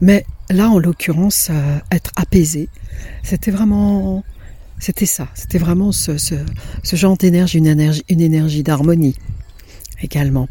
Mais 0.00 0.24
là, 0.48 0.68
en 0.68 0.78
l'occurrence, 0.78 1.50
être 1.90 2.12
apaisé, 2.14 2.68
c'était 3.24 3.50
vraiment 3.50 4.22
c'était 4.78 5.06
ça, 5.06 5.28
c'était 5.34 5.58
vraiment 5.58 5.92
ce, 5.92 6.16
genre 6.92 7.16
d'énergie, 7.16 7.58
une 7.58 8.20
énergie, 8.20 8.62
d'harmonie 8.62 9.16
également, 10.02 10.48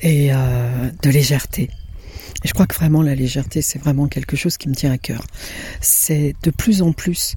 et 0.00 0.32
euh, 0.32 0.90
de 1.02 1.10
légèreté. 1.10 1.70
Et 2.44 2.48
je 2.48 2.52
crois 2.52 2.66
que 2.66 2.74
vraiment 2.74 3.02
la 3.02 3.14
légèreté, 3.14 3.62
c'est 3.62 3.78
vraiment 3.78 4.08
quelque 4.08 4.36
chose 4.36 4.56
qui 4.56 4.68
me 4.68 4.74
tient 4.74 4.90
à 4.90 4.98
cœur. 4.98 5.24
C'est 5.80 6.34
de 6.42 6.50
plus 6.50 6.82
en 6.82 6.92
plus 6.92 7.36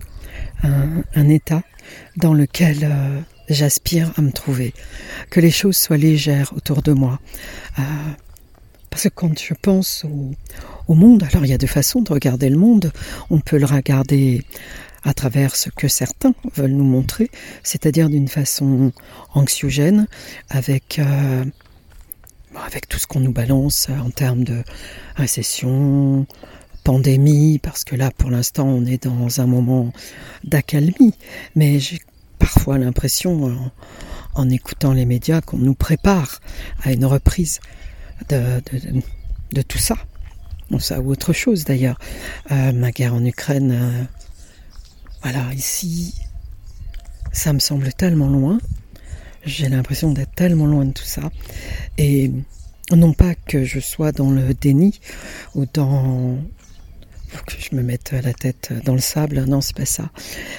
un, 0.63 1.29
état 1.29 1.61
dans 2.17 2.33
lequel 2.33 2.79
euh, 2.83 3.19
j'aspire 3.49 4.11
à 4.17 4.21
me 4.21 4.31
trouver, 4.31 4.73
que 5.29 5.39
les 5.39 5.51
choses 5.51 5.77
soient 5.77 5.97
légères 5.97 6.53
autour 6.55 6.81
de 6.81 6.91
moi. 6.91 7.19
Euh, 7.77 7.83
parce 8.89 9.03
que 9.03 9.09
quand 9.09 9.37
je 9.39 9.53
pense 9.53 10.05
au, 10.87 10.93
monde, 10.93 11.23
alors 11.29 11.45
il 11.45 11.49
y 11.49 11.53
a 11.53 11.57
deux 11.57 11.67
façons 11.67 12.01
de 12.01 12.11
regarder 12.13 12.49
le 12.49 12.57
monde. 12.57 12.93
On 13.29 13.39
peut 13.39 13.57
le 13.57 13.65
regarder 13.65 14.43
à 15.05 15.13
travers 15.13 15.55
ce 15.55 15.69
que 15.69 15.87
certains 15.87 16.33
veulent 16.55 16.71
nous 16.71 16.83
montrer, 16.83 17.31
c'est-à-dire 17.63 18.09
d'une 18.09 18.27
façon 18.27 18.91
anxiogène, 19.33 20.07
avec 20.49 20.99
euh, 20.99 21.45
avec 22.65 22.87
tout 22.87 22.99
ce 22.99 23.07
qu'on 23.07 23.19
nous 23.19 23.31
balance 23.31 23.87
en 23.89 24.09
termes 24.09 24.43
de 24.43 24.63
récession, 25.15 26.25
pandémie, 26.83 27.59
parce 27.59 27.83
que 27.83 27.95
là, 27.95 28.11
pour 28.11 28.29
l'instant, 28.29 28.65
on 28.65 28.85
est 28.85 29.03
dans 29.03 29.41
un 29.41 29.45
moment 29.45 29.91
d'accalmie. 30.43 31.13
Mais 31.55 31.79
j'ai 31.79 31.99
parfois 32.39 32.77
l'impression, 32.77 33.71
en, 34.35 34.49
écoutant 34.49 34.93
les 34.93 35.05
médias, 35.05 35.41
qu'on 35.41 35.57
nous 35.57 35.75
prépare 35.75 36.39
à 36.83 36.93
une 36.93 37.05
reprise 37.05 37.59
de, 38.29 38.61
de, 39.51 39.61
tout 39.61 39.79
ça. 39.79 39.97
Ou 40.71 41.09
autre 41.09 41.33
chose 41.33 41.63
d'ailleurs. 41.65 41.99
Euh, 42.51 42.71
ma 42.71 42.91
guerre 42.91 43.13
en 43.13 43.23
Ukraine, 43.25 43.71
euh, 43.71 44.03
voilà, 45.25 45.51
ici, 45.55 46.13
ça 47.31 47.51
me 47.51 47.57
semble 47.57 47.91
tellement 47.91 48.27
loin. 48.27 48.59
J'ai 49.43 49.69
l'impression 49.69 50.11
d'être 50.11 50.35
tellement 50.35 50.67
loin 50.67 50.85
de 50.85 50.91
tout 50.91 51.03
ça. 51.03 51.31
Et 51.97 52.31
non 52.91 53.11
pas 53.11 53.33
que 53.33 53.63
je 53.63 53.79
sois 53.79 54.11
dans 54.11 54.29
le 54.29 54.53
déni 54.53 54.99
ou 55.55 55.65
dans 55.65 56.37
que 57.47 57.55
je 57.59 57.75
me 57.75 57.81
mette 57.81 58.11
la 58.11 58.33
tête 58.33 58.71
dans 58.85 58.93
le 58.93 58.99
sable, 58.99 59.45
non, 59.45 59.61
c'est 59.61 59.75
pas 59.75 59.87
ça. 59.87 60.11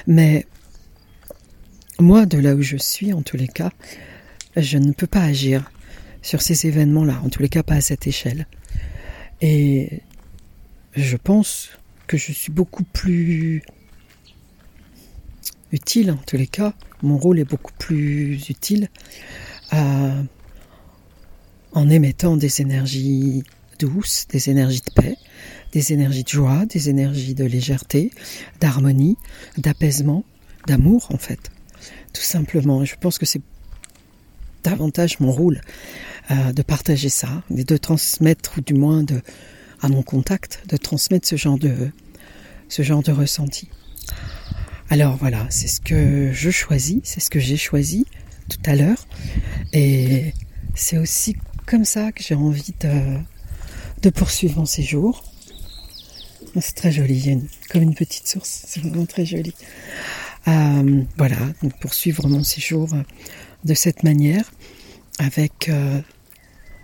Mais 0.05 0.45
moi, 1.97 2.25
de 2.25 2.37
là 2.37 2.53
où 2.53 2.61
je 2.61 2.75
suis, 2.75 3.13
en 3.13 3.21
tous 3.21 3.37
les 3.37 3.47
cas, 3.47 3.71
je 4.57 4.77
ne 4.77 4.91
peux 4.91 5.07
pas 5.07 5.23
agir 5.23 5.71
sur 6.21 6.41
ces 6.41 6.67
événements-là, 6.67 7.21
en 7.23 7.29
tous 7.29 7.41
les 7.41 7.47
cas 7.47 7.63
pas 7.63 7.75
à 7.75 7.81
cette 7.81 8.05
échelle. 8.05 8.47
Et 9.39 10.01
je 10.93 11.15
pense 11.15 11.69
que 12.05 12.17
je 12.17 12.33
suis 12.33 12.51
beaucoup 12.51 12.83
plus 12.83 13.63
utile, 15.71 16.11
en 16.11 16.19
tous 16.25 16.37
les 16.37 16.47
cas, 16.47 16.73
mon 17.01 17.17
rôle 17.17 17.39
est 17.39 17.45
beaucoup 17.45 17.73
plus 17.77 18.49
utile 18.49 18.89
en 19.71 20.27
émettant 21.89 22.37
des 22.37 22.61
énergies 22.61 23.43
douces, 23.79 24.27
des 24.29 24.49
énergies 24.49 24.81
de 24.81 24.91
paix, 24.91 25.17
des 25.71 25.93
énergies 25.93 26.23
de 26.23 26.29
joie, 26.29 26.65
des 26.65 26.89
énergies 26.89 27.35
de 27.35 27.45
légèreté, 27.45 28.11
d'harmonie, 28.59 29.17
d'apaisement, 29.57 30.23
d'amour 30.65 31.07
en 31.13 31.17
fait. 31.17 31.51
Tout 32.13 32.21
simplement. 32.21 32.83
Je 32.83 32.95
pense 32.95 33.17
que 33.17 33.25
c'est 33.25 33.41
davantage 34.63 35.19
mon 35.19 35.31
rôle 35.31 35.61
euh, 36.31 36.51
de 36.51 36.61
partager 36.61 37.09
ça, 37.09 37.43
de 37.49 37.77
transmettre, 37.77 38.57
ou 38.57 38.61
du 38.61 38.73
moins 38.73 39.03
de, 39.03 39.21
à 39.81 39.89
mon 39.89 40.03
contact, 40.03 40.63
de 40.67 40.77
transmettre 40.77 41.27
ce 41.27 41.35
genre 41.35 41.59
de, 41.59 41.91
ce 42.69 42.81
genre 42.81 43.03
de 43.03 43.11
ressenti. 43.11 43.69
Alors 44.89 45.17
voilà, 45.17 45.45
c'est 45.49 45.67
ce 45.67 45.81
que 45.81 46.31
je 46.31 46.49
choisis, 46.49 47.01
c'est 47.03 47.19
ce 47.19 47.29
que 47.29 47.39
j'ai 47.39 47.57
choisi 47.57 48.05
tout 48.49 48.59
à 48.65 48.75
l'heure. 48.75 49.05
Et 49.73 50.33
c'est 50.75 50.97
aussi 50.97 51.35
comme 51.65 51.83
ça 51.83 52.11
que 52.13 52.23
j'ai 52.23 52.35
envie 52.35 52.73
de, 52.79 54.09
poursuivre 54.09 54.59
mon 54.59 54.65
séjour. 54.65 55.23
C'est 56.61 56.75
très 56.75 56.91
joli, 56.91 57.41
comme 57.69 57.81
une 57.83 57.95
petite 57.95 58.27
source, 58.27 58.63
c'est 58.67 58.79
vraiment 58.79 59.05
très 59.05 59.25
joli. 59.25 59.53
Euh, 60.47 61.03
voilà, 61.17 61.37
donc 61.61 61.77
poursuivre 61.79 62.27
mon 62.29 62.43
séjour 62.43 62.87
de 63.65 63.73
cette 63.73 64.03
manière, 64.03 64.49
avec 65.19 65.67
euh, 65.67 65.99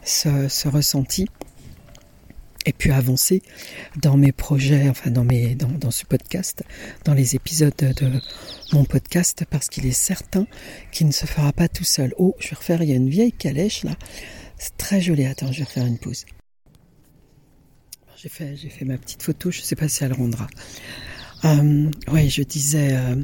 ce, 0.04 0.68
ressenti 0.68 1.30
et 2.66 2.74
puis 2.74 2.92
avancer 2.92 3.42
dans 3.96 4.18
mes 4.18 4.32
projets, 4.32 4.90
enfin 4.90 5.12
dans, 5.12 5.24
mes, 5.24 5.56
dans, 5.56 5.70
dans 5.70 5.92
ce 5.92 6.06
podcast, 6.06 6.64
dans 7.04 7.14
les 7.14 7.36
épisodes 7.36 7.76
de 7.76 8.12
mon 8.72 8.86
podcast, 8.86 9.46
parce 9.50 9.70
qu'il 9.70 9.86
est 9.86 9.92
certain 9.92 10.48
qu'il 10.92 11.08
ne 11.08 11.12
se 11.12 11.26
fera 11.26 11.52
pas 11.54 11.68
tout 11.68 11.84
seul. 11.84 12.14
Oh, 12.18 12.36
je 12.40 12.50
vais 12.50 12.56
refaire, 12.56 12.84
il 12.84 12.90
y 12.90 12.94
a 12.94 12.96
une 12.96 13.10
vieille 13.10 13.34
calèche 13.34 13.84
là, 13.84 13.96
c'est 14.58 14.78
très 14.78 15.02
joli, 15.02 15.26
attends, 15.26 15.52
je 15.52 15.60
vais 15.60 15.66
refaire 15.66 15.86
une 15.86 15.98
pause. 15.98 16.26
J'ai 18.16 18.30
fait, 18.30 18.56
j'ai 18.56 18.70
fait 18.70 18.86
ma 18.86 18.98
petite 18.98 19.22
photo, 19.22 19.52
je 19.52 19.60
ne 19.60 19.66
sais 19.66 19.76
pas 19.76 19.90
si 19.90 20.04
elle 20.04 20.14
rendra. 20.14 20.48
Euh, 21.44 21.92
oui, 22.08 22.30
je 22.30 22.42
disais 22.42 22.94
euh, 22.94 23.22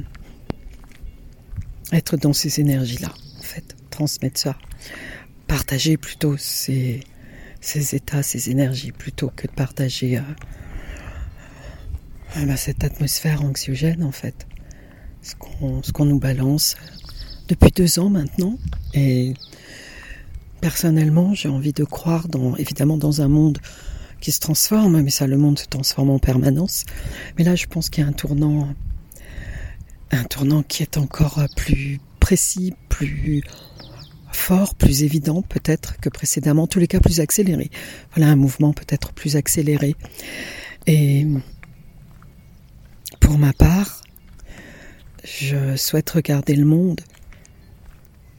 être 1.92 2.18
dans 2.18 2.34
ces 2.34 2.60
énergies-là, 2.60 3.08
en 3.38 3.42
fait, 3.42 3.74
transmettre 3.88 4.38
ça, 4.38 4.58
partager 5.46 5.96
plutôt 5.96 6.36
ces 6.36 7.00
ces 7.60 7.94
états, 7.94 8.22
ces 8.22 8.50
énergies, 8.50 8.92
plutôt 8.92 9.30
que 9.34 9.46
de 9.46 9.52
partager 9.52 10.18
euh, 10.18 10.22
bah, 12.46 12.56
cette 12.56 12.84
atmosphère 12.84 13.42
anxiogène 13.42 14.02
en 14.02 14.12
fait. 14.12 14.46
Ce 15.22 15.34
qu'on 15.92 16.04
nous 16.04 16.18
balance 16.18 16.76
depuis 17.48 17.70
deux 17.70 17.98
ans 17.98 18.08
maintenant. 18.08 18.56
Et 18.94 19.34
personnellement, 20.60 21.34
j'ai 21.34 21.48
envie 21.48 21.72
de 21.72 21.84
croire 21.84 22.28
dans, 22.28 22.56
évidemment 22.56 22.96
dans 22.96 23.20
un 23.20 23.28
monde 23.28 23.58
qui 24.20 24.32
se 24.32 24.40
transforme, 24.40 25.00
mais 25.02 25.10
ça, 25.10 25.26
le 25.26 25.36
monde 25.36 25.58
se 25.58 25.66
transforme 25.66 26.10
en 26.10 26.18
permanence. 26.18 26.84
Mais 27.36 27.44
là, 27.44 27.54
je 27.54 27.66
pense 27.66 27.90
qu'il 27.90 28.04
y 28.04 28.06
a 28.06 28.08
un 28.08 28.12
tournant, 28.12 28.74
un 30.10 30.24
tournant 30.24 30.62
qui 30.62 30.82
est 30.82 30.96
encore 30.96 31.42
plus 31.56 32.00
précis, 32.20 32.74
plus 32.88 33.42
fort, 34.40 34.74
plus 34.74 35.04
évident 35.04 35.42
peut-être 35.42 35.98
que 36.00 36.08
précédemment, 36.08 36.64
en 36.64 36.66
tous 36.66 36.78
les 36.80 36.86
cas 36.86 37.00
plus 37.00 37.20
accéléré. 37.20 37.70
Voilà 38.14 38.30
un 38.30 38.36
mouvement 38.36 38.72
peut-être 38.72 39.12
plus 39.12 39.36
accéléré. 39.36 39.94
Et 40.86 41.26
pour 43.20 43.38
ma 43.38 43.52
part, 43.52 44.00
je 45.24 45.76
souhaite 45.76 46.10
regarder 46.10 46.56
le 46.56 46.64
monde 46.64 47.00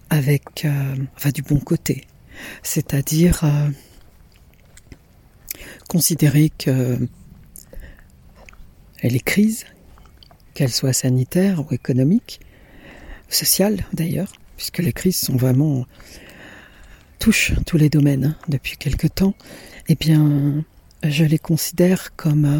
avec 0.09 0.65
euh, 0.65 0.95
enfin, 1.15 1.29
du 1.29 1.41
bon 1.41 1.59
côté, 1.59 2.05
c'est-à-dire 2.63 3.43
euh, 3.43 3.69
considérer 5.87 6.49
que 6.49 6.97
les 9.03 9.19
crises, 9.19 9.65
qu'elles 10.53 10.71
soient 10.71 10.93
sanitaires 10.93 11.61
ou 11.61 11.73
économiques, 11.73 12.41
sociales 13.29 13.85
d'ailleurs, 13.93 14.33
puisque 14.61 14.77
les 14.77 14.93
crises 14.93 15.17
sont 15.17 15.35
vraiment 15.35 15.87
touchent 17.17 17.53
tous 17.65 17.77
les 17.77 17.89
domaines 17.89 18.25
hein, 18.25 18.35
depuis 18.47 18.77
quelque 18.77 19.07
temps, 19.07 19.33
eh 19.87 19.95
bien, 19.95 20.63
je 21.01 21.23
les 21.23 21.39
considère 21.39 22.15
comme 22.15 22.45
euh, 22.45 22.59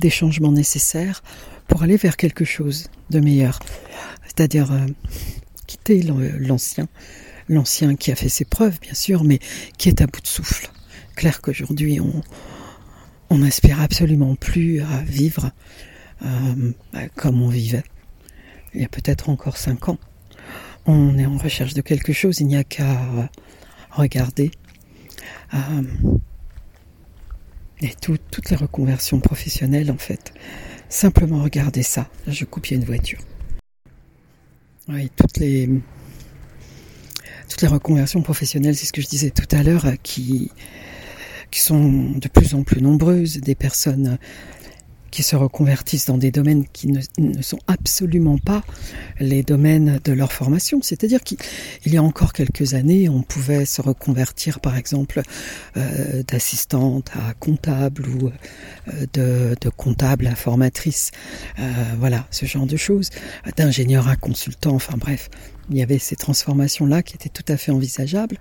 des 0.00 0.08
changements 0.08 0.52
nécessaires 0.52 1.22
pour 1.66 1.82
aller 1.82 1.98
vers 1.98 2.16
quelque 2.16 2.46
chose 2.46 2.88
de 3.10 3.20
meilleur. 3.20 3.58
C'est-à-dire 4.24 4.72
euh, 4.72 4.86
quitter 5.66 6.00
l'ancien, 6.00 6.88
l'ancien 7.50 7.94
qui 7.94 8.10
a 8.10 8.16
fait 8.16 8.30
ses 8.30 8.46
preuves, 8.46 8.80
bien 8.80 8.94
sûr, 8.94 9.22
mais 9.22 9.38
qui 9.76 9.90
est 9.90 10.00
à 10.00 10.06
bout 10.06 10.22
de 10.22 10.26
souffle. 10.26 10.70
Clair 11.14 11.42
qu'aujourd'hui, 11.42 12.00
on, 12.00 13.36
n'aspire 13.36 13.82
absolument 13.82 14.34
plus 14.34 14.80
à 14.80 15.02
vivre 15.02 15.50
euh, 16.24 16.72
comme 17.16 17.42
on 17.42 17.48
vivait 17.48 17.84
il 18.74 18.82
y 18.82 18.84
a 18.84 18.88
peut-être 18.88 19.28
encore 19.28 19.56
cinq 19.56 19.88
ans 19.88 19.98
on 20.88 21.18
est 21.18 21.26
en 21.26 21.36
recherche 21.36 21.74
de 21.74 21.82
quelque 21.82 22.12
chose, 22.12 22.40
il 22.40 22.46
n'y 22.46 22.56
a 22.56 22.64
qu'à 22.64 23.30
regarder. 23.90 24.50
Euh, 25.52 25.82
et 27.80 27.90
toutes 28.00 28.50
les 28.50 28.56
reconversions 28.56 29.20
professionnelles, 29.20 29.90
en 29.90 29.98
fait. 29.98 30.32
Simplement 30.88 31.42
regarder 31.42 31.82
ça. 31.82 32.08
Là, 32.26 32.32
je 32.32 32.44
coupe, 32.44 32.70
une 32.70 32.84
voiture. 32.84 33.18
Oui, 34.88 35.10
toutes 35.14 35.36
les, 35.36 35.68
toutes 37.50 37.60
les 37.60 37.68
reconversions 37.68 38.22
professionnelles, 38.22 38.74
c'est 38.74 38.86
ce 38.86 38.92
que 38.92 39.02
je 39.02 39.08
disais 39.08 39.30
tout 39.30 39.54
à 39.54 39.62
l'heure, 39.62 39.86
qui 40.02 40.50
sont 41.52 42.12
de 42.12 42.28
plus 42.28 42.54
en 42.54 42.62
plus 42.62 42.80
nombreuses. 42.80 43.36
Des 43.36 43.54
personnes 43.54 44.18
qui 45.10 45.22
se 45.22 45.36
reconvertissent 45.36 46.06
dans 46.06 46.18
des 46.18 46.30
domaines 46.30 46.66
qui 46.68 46.88
ne, 46.88 47.42
sont 47.42 47.58
absolument 47.66 48.38
pas 48.38 48.62
les 49.20 49.42
domaines 49.42 50.00
de 50.04 50.12
leur 50.12 50.32
formation. 50.32 50.80
C'est-à-dire 50.82 51.22
qu'il 51.22 51.38
y 51.86 51.96
a 51.96 52.02
encore 52.02 52.32
quelques 52.32 52.74
années, 52.74 53.08
on 53.08 53.22
pouvait 53.22 53.64
se 53.64 53.80
reconvertir, 53.80 54.60
par 54.60 54.76
exemple, 54.76 55.22
euh, 55.76 56.22
d'assistante 56.24 57.10
à 57.14 57.34
comptable 57.34 58.06
ou 58.08 58.30
euh, 58.88 59.06
de, 59.12 59.70
comptable 59.76 60.26
à 60.26 60.34
formatrice. 60.34 61.10
Euh, 61.58 61.62
voilà, 61.98 62.26
ce 62.30 62.46
genre 62.46 62.66
de 62.66 62.76
choses. 62.76 63.10
D'ingénieur 63.56 64.08
à 64.08 64.16
consultant, 64.16 64.74
enfin 64.74 64.96
bref, 64.96 65.30
il 65.70 65.76
y 65.76 65.82
avait 65.82 65.98
ces 65.98 66.16
transformations-là 66.16 67.02
qui 67.02 67.14
étaient 67.14 67.28
tout 67.28 67.44
à 67.48 67.56
fait 67.56 67.72
envisageables. 67.72 68.38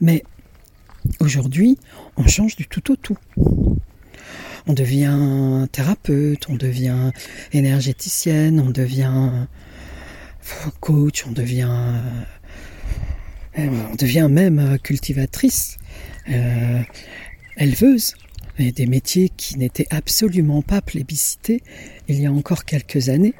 Mais 0.00 0.24
aujourd'hui, 1.20 1.78
on 2.16 2.26
change 2.26 2.56
du 2.56 2.66
tout 2.66 2.90
au 2.90 2.96
tout 2.96 3.16
on 4.66 4.72
devient 4.72 5.66
thérapeute, 5.72 6.48
on 6.48 6.56
devient 6.56 7.12
énergéticienne, 7.52 8.60
on 8.60 8.70
devient 8.70 9.46
coach, 10.80 11.24
on 11.26 11.32
devient, 11.32 11.94
euh, 13.58 13.68
on 13.90 13.94
devient 13.94 14.28
même 14.30 14.78
cultivatrice, 14.82 15.78
euh, 16.28 16.82
éleveuse. 17.56 18.14
Et 18.58 18.72
des 18.72 18.86
métiers 18.86 19.28
qui 19.28 19.58
n'étaient 19.58 19.86
absolument 19.90 20.62
pas 20.62 20.80
plébiscités 20.80 21.62
il 22.08 22.18
y 22.18 22.24
a 22.24 22.32
encore 22.32 22.64
quelques 22.64 23.10
années. 23.10 23.34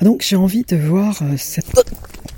Donc 0.00 0.22
j'ai 0.22 0.36
envie 0.36 0.62
de 0.62 0.76
voir 0.76 1.20
euh, 1.22 1.36
cette... 1.36 1.66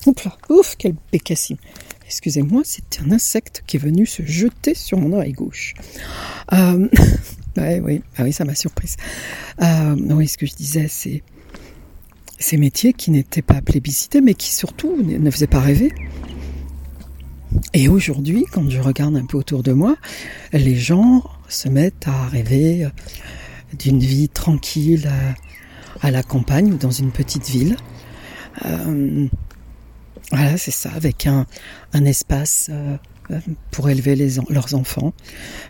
Oups 0.07 0.25
là, 0.25 0.39
ouf, 0.49 0.75
quel 0.79 0.95
bécassime. 1.13 1.59
Excusez-moi, 2.07 2.63
c'est 2.65 3.01
un 3.03 3.11
insecte 3.11 3.63
qui 3.67 3.77
est 3.77 3.81
venu 3.81 4.07
se 4.07 4.23
jeter 4.23 4.75
sur 4.75 4.99
mon 4.99 5.13
oreille 5.13 5.33
gauche. 5.33 5.75
Euh... 6.53 6.89
oui, 7.57 8.03
ah 8.17 8.31
ça 8.33 8.45
m'a 8.45 8.55
surprise. 8.55 8.97
Euh, 9.63 9.97
oui, 10.11 10.29
ce 10.29 10.37
que 10.37 10.47
je 10.47 10.55
disais, 10.55 10.87
c'est 10.89 11.23
ces 12.39 12.57
métiers 12.57 12.93
qui 12.93 13.11
n'étaient 13.11 13.43
pas 13.43 13.63
plébiscités, 13.63 14.21
mais 14.21 14.35
qui 14.35 14.53
surtout 14.53 14.97
ne 15.03 15.31
faisaient 15.31 15.47
pas 15.47 15.61
rêver. 15.61 15.93
Et 17.73 17.89
aujourd'hui, 17.89 18.45
quand 18.51 18.69
je 18.69 18.81
regarde 18.81 19.17
un 19.17 19.25
peu 19.25 19.39
autour 19.39 19.63
de 19.63 19.73
moi, 19.73 19.97
les 20.53 20.75
gens 20.75 21.23
se 21.49 21.69
mettent 21.69 22.09
à 22.09 22.27
rêver 22.27 22.89
d'une 23.79 24.01
vie 24.01 24.29
tranquille 24.29 25.09
à 26.01 26.11
la 26.11 26.23
campagne 26.23 26.73
ou 26.73 26.77
dans 26.77 26.91
une 26.91 27.13
petite 27.13 27.49
ville. 27.49 27.77
Euh, 28.65 29.27
voilà, 30.31 30.57
c'est 30.57 30.71
ça, 30.71 30.91
avec 30.95 31.27
un, 31.27 31.47
espace 31.93 32.69
euh, 32.71 32.97
pour 33.71 33.89
élever 33.89 34.17
leurs 34.49 34.75
enfants. 34.75 35.13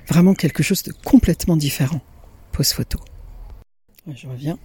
Vraiment 0.08 0.34
quelque 0.34 0.62
chose 0.62 0.82
de 0.82 0.92
complètement 0.92 1.56
différent. 1.56 2.00
Pose 2.52 2.73
photo. 2.73 2.99
Je 4.12 4.26
reviens. 4.26 4.58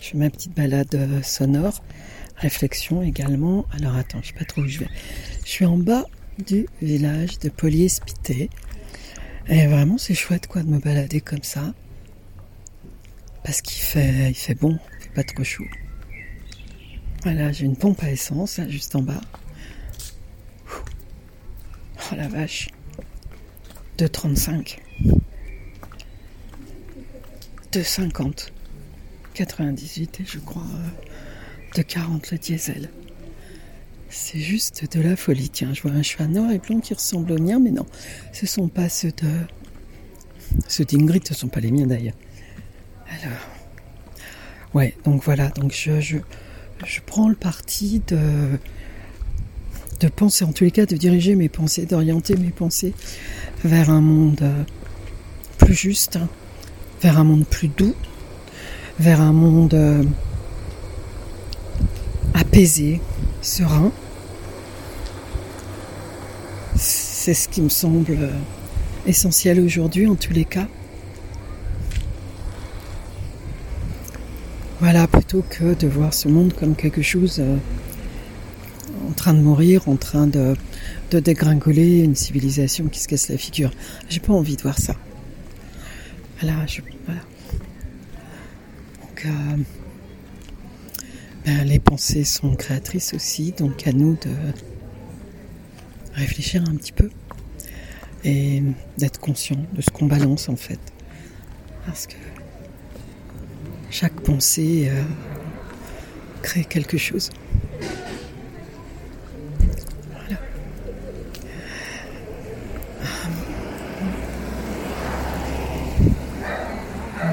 Je 0.00 0.08
fais 0.08 0.18
ma 0.18 0.30
petite 0.30 0.54
balade 0.54 0.94
euh, 0.94 1.22
sonore. 1.22 1.82
Réflexion 2.36 3.02
également. 3.02 3.66
Alors 3.72 3.94
attends, 3.96 4.20
je 4.22 4.28
sais 4.28 4.34
pas 4.34 4.44
trop 4.44 4.62
où 4.62 4.66
je 4.66 4.80
vais. 4.80 4.88
Je 5.44 5.50
suis 5.50 5.64
en 5.64 5.78
bas 5.78 6.04
du 6.38 6.66
village 6.80 7.38
de 7.38 7.48
Polyespité. 7.48 8.50
Et 9.48 9.66
vraiment, 9.66 9.98
c'est 9.98 10.14
chouette 10.14 10.46
quoi 10.46 10.62
de 10.62 10.68
me 10.68 10.78
balader 10.78 11.20
comme 11.20 11.42
ça. 11.42 11.74
Parce 13.44 13.60
qu'il 13.60 13.82
fait, 13.82 14.30
il 14.30 14.34
fait 14.34 14.54
bon, 14.54 14.78
il 14.98 15.04
fait 15.04 15.14
pas 15.14 15.24
trop 15.24 15.44
chaud. 15.44 15.66
Voilà, 17.22 17.52
j'ai 17.52 17.66
une 17.66 17.76
pompe 17.76 18.02
à 18.02 18.10
essence 18.10 18.60
juste 18.68 18.96
en 18.96 19.02
bas. 19.02 19.20
Oh 22.12 22.16
la 22.16 22.28
vache. 22.28 22.68
2,35. 23.98 24.78
2,50. 27.72 28.50
98 29.34 30.20
et 30.20 30.24
je 30.26 30.38
crois 30.38 30.62
euh, 30.62 31.76
de 31.76 31.82
40 31.82 32.30
le 32.32 32.38
diesel. 32.38 32.90
C'est 34.10 34.40
juste 34.40 34.94
de 34.94 35.00
la 35.00 35.16
folie. 35.16 35.48
Tiens, 35.48 35.72
je 35.72 35.80
vois 35.80 35.92
un 35.92 36.02
cheval 36.02 36.28
noir 36.28 36.50
et 36.50 36.58
blanc 36.58 36.80
qui 36.80 36.92
ressemble 36.92 37.32
au 37.32 37.38
mien, 37.38 37.58
mais 37.58 37.70
non, 37.70 37.86
ce 38.32 38.46
sont 38.46 38.68
pas 38.68 38.90
ceux 38.90 39.12
de. 39.12 39.30
Ceux 40.68 40.84
d'Ingrid, 40.84 41.26
ce 41.26 41.32
sont 41.32 41.48
pas 41.48 41.60
les 41.60 41.70
miens 41.70 41.86
d'ailleurs. 41.86 42.16
Alors. 43.08 43.38
Ouais, 44.74 44.94
donc 45.04 45.22
voilà, 45.24 45.48
donc 45.48 45.72
je, 45.72 46.18
prends 47.06 47.28
le 47.28 47.34
parti 47.34 48.02
de, 48.06 48.58
de 50.02 50.08
penser, 50.08 50.44
en 50.44 50.52
tous 50.52 50.64
les 50.64 50.70
cas, 50.70 50.84
de 50.84 50.96
diriger 50.96 51.36
mes 51.36 51.48
pensées, 51.48 51.86
d'orienter 51.86 52.36
mes 52.36 52.50
pensées 52.50 52.92
vers 53.64 53.90
un 53.90 54.00
monde 54.00 54.40
euh, 54.42 54.62
plus 55.58 55.74
juste, 55.74 56.18
vers 57.02 57.18
un 57.18 57.24
monde 57.24 57.46
plus 57.46 57.68
doux, 57.68 57.94
vers 58.98 59.20
un 59.20 59.32
monde 59.32 59.74
euh, 59.74 60.02
apaisé, 62.34 63.00
serein, 63.42 63.92
c'est 66.76 67.34
ce 67.34 67.48
qui 67.48 67.62
me 67.62 67.68
semble 67.68 68.12
euh, 68.12 68.30
essentiel 69.06 69.60
aujourd'hui 69.60 70.08
en 70.08 70.16
tous 70.16 70.32
les 70.32 70.44
cas. 70.44 70.66
Voilà, 74.80 75.06
plutôt 75.06 75.44
que 75.48 75.74
de 75.74 75.86
voir 75.86 76.12
ce 76.12 76.26
monde 76.26 76.52
comme 76.54 76.74
quelque 76.74 77.02
chose 77.02 77.40
train 79.22 79.34
de 79.34 79.40
mourir, 79.40 79.88
en 79.88 79.94
train 79.94 80.26
de, 80.26 80.56
dégringoler, 81.12 82.00
une 82.00 82.16
civilisation 82.16 82.88
qui 82.88 82.98
se 82.98 83.06
casse 83.06 83.28
la 83.28 83.38
figure. 83.38 83.70
J'ai 84.08 84.18
pas 84.18 84.32
envie 84.32 84.56
de 84.56 84.62
voir 84.62 84.76
ça. 84.80 84.96
Voilà. 86.40 86.66
Donc, 89.00 89.26
euh, 89.26 89.30
ben, 91.44 91.64
les 91.64 91.78
pensées 91.78 92.24
sont 92.24 92.56
créatrices 92.56 93.14
aussi, 93.14 93.52
donc 93.52 93.86
à 93.86 93.92
nous 93.92 94.14
de 94.14 94.34
réfléchir 96.14 96.64
un 96.68 96.74
petit 96.74 96.90
peu 96.90 97.08
et 98.24 98.60
d'être 98.98 99.20
conscient 99.20 99.64
de 99.72 99.82
ce 99.82 99.90
qu'on 99.90 100.06
balance 100.06 100.48
en 100.48 100.56
fait. 100.56 100.80
Parce 101.86 102.08
que 102.08 102.16
chaque 103.90 104.20
pensée 104.22 104.88
euh, 104.90 105.00
crée 106.42 106.64
quelque 106.64 106.98
chose. 106.98 107.30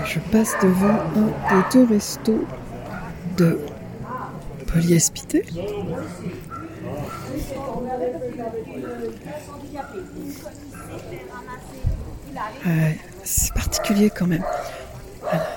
Je 0.10 0.20
passe 0.32 0.56
devant 0.64 1.00
un 1.16 1.28
des 1.28 1.64
deux 1.72 1.86
restos 1.86 2.44
de 3.38 3.60
Polyespité. 4.66 5.44
c'est 13.24 13.54
particulier 13.54 14.10
quand 14.10 14.26
même. 14.26 14.44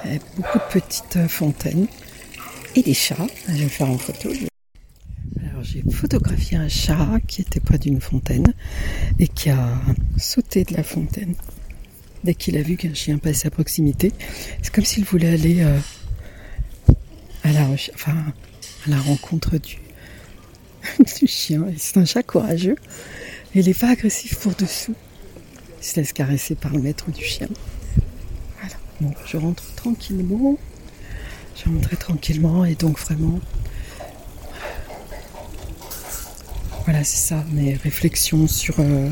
Il 0.04 0.20
beaucoup 0.36 0.58
de 0.58 0.80
petites 0.80 1.26
fontaines 1.28 1.86
et 2.76 2.82
des 2.82 2.92
chats. 2.92 3.26
Je 3.48 3.54
vais 3.54 3.68
faire 3.68 3.88
en 3.88 3.96
photo. 3.96 4.28
Alors 5.50 5.62
j'ai 5.62 5.82
photographié 5.90 6.58
un 6.58 6.68
chat 6.68 7.08
qui 7.26 7.40
était 7.40 7.60
près 7.60 7.78
d'une 7.78 8.02
fontaine 8.02 8.52
et 9.18 9.28
qui 9.28 9.48
a 9.48 9.80
sauté 10.18 10.64
de 10.64 10.74
la 10.74 10.82
fontaine 10.82 11.34
dès 12.24 12.34
qu'il 12.34 12.56
a 12.56 12.62
vu 12.62 12.76
qu'un 12.76 12.94
chien 12.94 13.18
passait 13.18 13.48
à 13.48 13.50
proximité. 13.50 14.12
C'est 14.62 14.72
comme 14.72 14.84
s'il 14.84 15.04
voulait 15.04 15.32
aller 15.32 15.62
euh, 15.62 15.78
à, 17.44 17.52
la, 17.52 19.00
rencontre 19.00 19.58
du, 19.58 19.78
chien. 21.26 21.66
C'est 21.76 21.98
un 21.98 22.04
chat 22.04 22.22
courageux. 22.22 22.76
Il 23.54 23.66
n'est 23.66 23.74
pas 23.74 23.90
agressif 23.90 24.38
pour 24.38 24.54
dessous. 24.54 24.94
Il 25.80 25.86
se 25.86 25.96
laisse 25.96 26.12
caresser 26.12 26.54
par 26.54 26.72
le 26.72 26.80
maître 26.80 27.10
du 27.10 27.24
chien. 27.24 27.48
Bon, 29.00 29.12
je 29.26 29.36
rentre 29.36 29.64
tranquillement. 29.74 30.56
Je 31.56 31.68
rentrer 31.68 31.96
tranquillement 31.96 32.64
et 32.64 32.74
donc 32.76 32.98
vraiment. 33.00 33.40
Voilà, 36.84 37.04
c'est 37.04 37.28
ça, 37.28 37.44
mes 37.52 37.74
réflexions 37.74 38.46
sur 38.46 38.78
euh, 38.78 39.10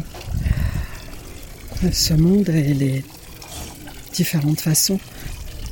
ce 1.92 2.14
monde 2.14 2.48
et 2.50 2.74
les 2.74 3.04
différentes 4.12 4.60
façons, 4.60 5.00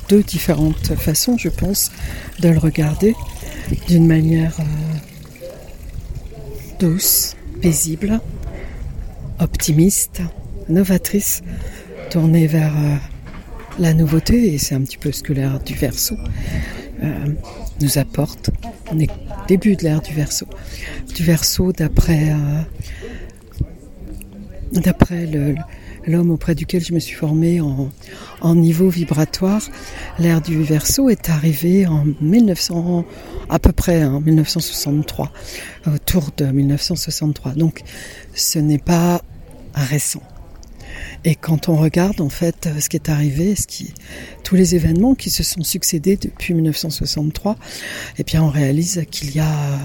deux 0.09 0.23
différentes 0.23 0.95
façons, 0.95 1.37
je 1.37 1.49
pense, 1.49 1.91
de 2.39 2.49
le 2.49 2.57
regarder 2.57 3.15
d'une 3.87 4.07
manière 4.07 4.55
euh, 4.59 4.63
douce, 6.79 7.35
paisible, 7.61 8.19
optimiste, 9.39 10.21
novatrice, 10.67 11.41
tournée 12.09 12.47
vers 12.47 12.75
euh, 12.75 12.95
la 13.77 13.93
nouveauté, 13.93 14.53
et 14.53 14.57
c'est 14.57 14.75
un 14.75 14.81
petit 14.81 14.97
peu 14.97 15.11
ce 15.11 15.21
que 15.21 15.33
l'ère 15.33 15.59
du 15.59 15.75
verso 15.75 16.15
euh, 17.03 17.27
nous 17.81 17.97
apporte. 17.99 18.49
On 18.91 18.99
est 18.99 19.09
début 19.47 19.75
de 19.75 19.83
l'ère 19.83 20.01
du 20.01 20.13
verso. 20.13 20.47
Du 21.15 21.23
verso 21.23 21.71
d'après 21.71 22.33
d'après 24.71 25.25
l'homme 26.05 26.31
auprès 26.31 26.55
duquel 26.55 26.83
je 26.83 26.93
me 26.93 26.99
suis 26.99 27.15
formée 27.15 27.61
en, 27.61 28.55
niveau 28.55 28.89
vibratoire, 28.89 29.61
l'ère 30.17 30.41
du 30.41 30.61
verso 30.63 31.09
est 31.09 31.29
arrivée 31.29 31.87
en 31.87 32.05
1900, 32.21 33.05
à 33.49 33.59
peu 33.59 33.71
près 33.71 34.03
en 34.03 34.21
1963, 34.21 35.31
autour 35.87 36.29
de 36.37 36.45
1963. 36.45 37.53
Donc 37.53 37.83
ce 38.33 38.59
n'est 38.59 38.79
pas 38.79 39.21
récent. 39.73 40.23
Et 41.25 41.35
quand 41.35 41.69
on 41.69 41.75
regarde 41.75 42.21
en 42.21 42.29
fait 42.29 42.69
ce 42.79 42.89
qui 42.89 42.95
est 42.95 43.09
arrivé, 43.09 43.53
tous 44.43 44.55
les 44.55 44.75
événements 44.75 45.15
qui 45.15 45.29
se 45.29 45.43
sont 45.43 45.63
succédés 45.63 46.17
depuis 46.17 46.53
1963, 46.53 47.57
eh 48.17 48.23
bien 48.23 48.41
on 48.41 48.49
réalise 48.49 49.03
qu'il 49.11 49.35
y 49.35 49.39
a 49.39 49.79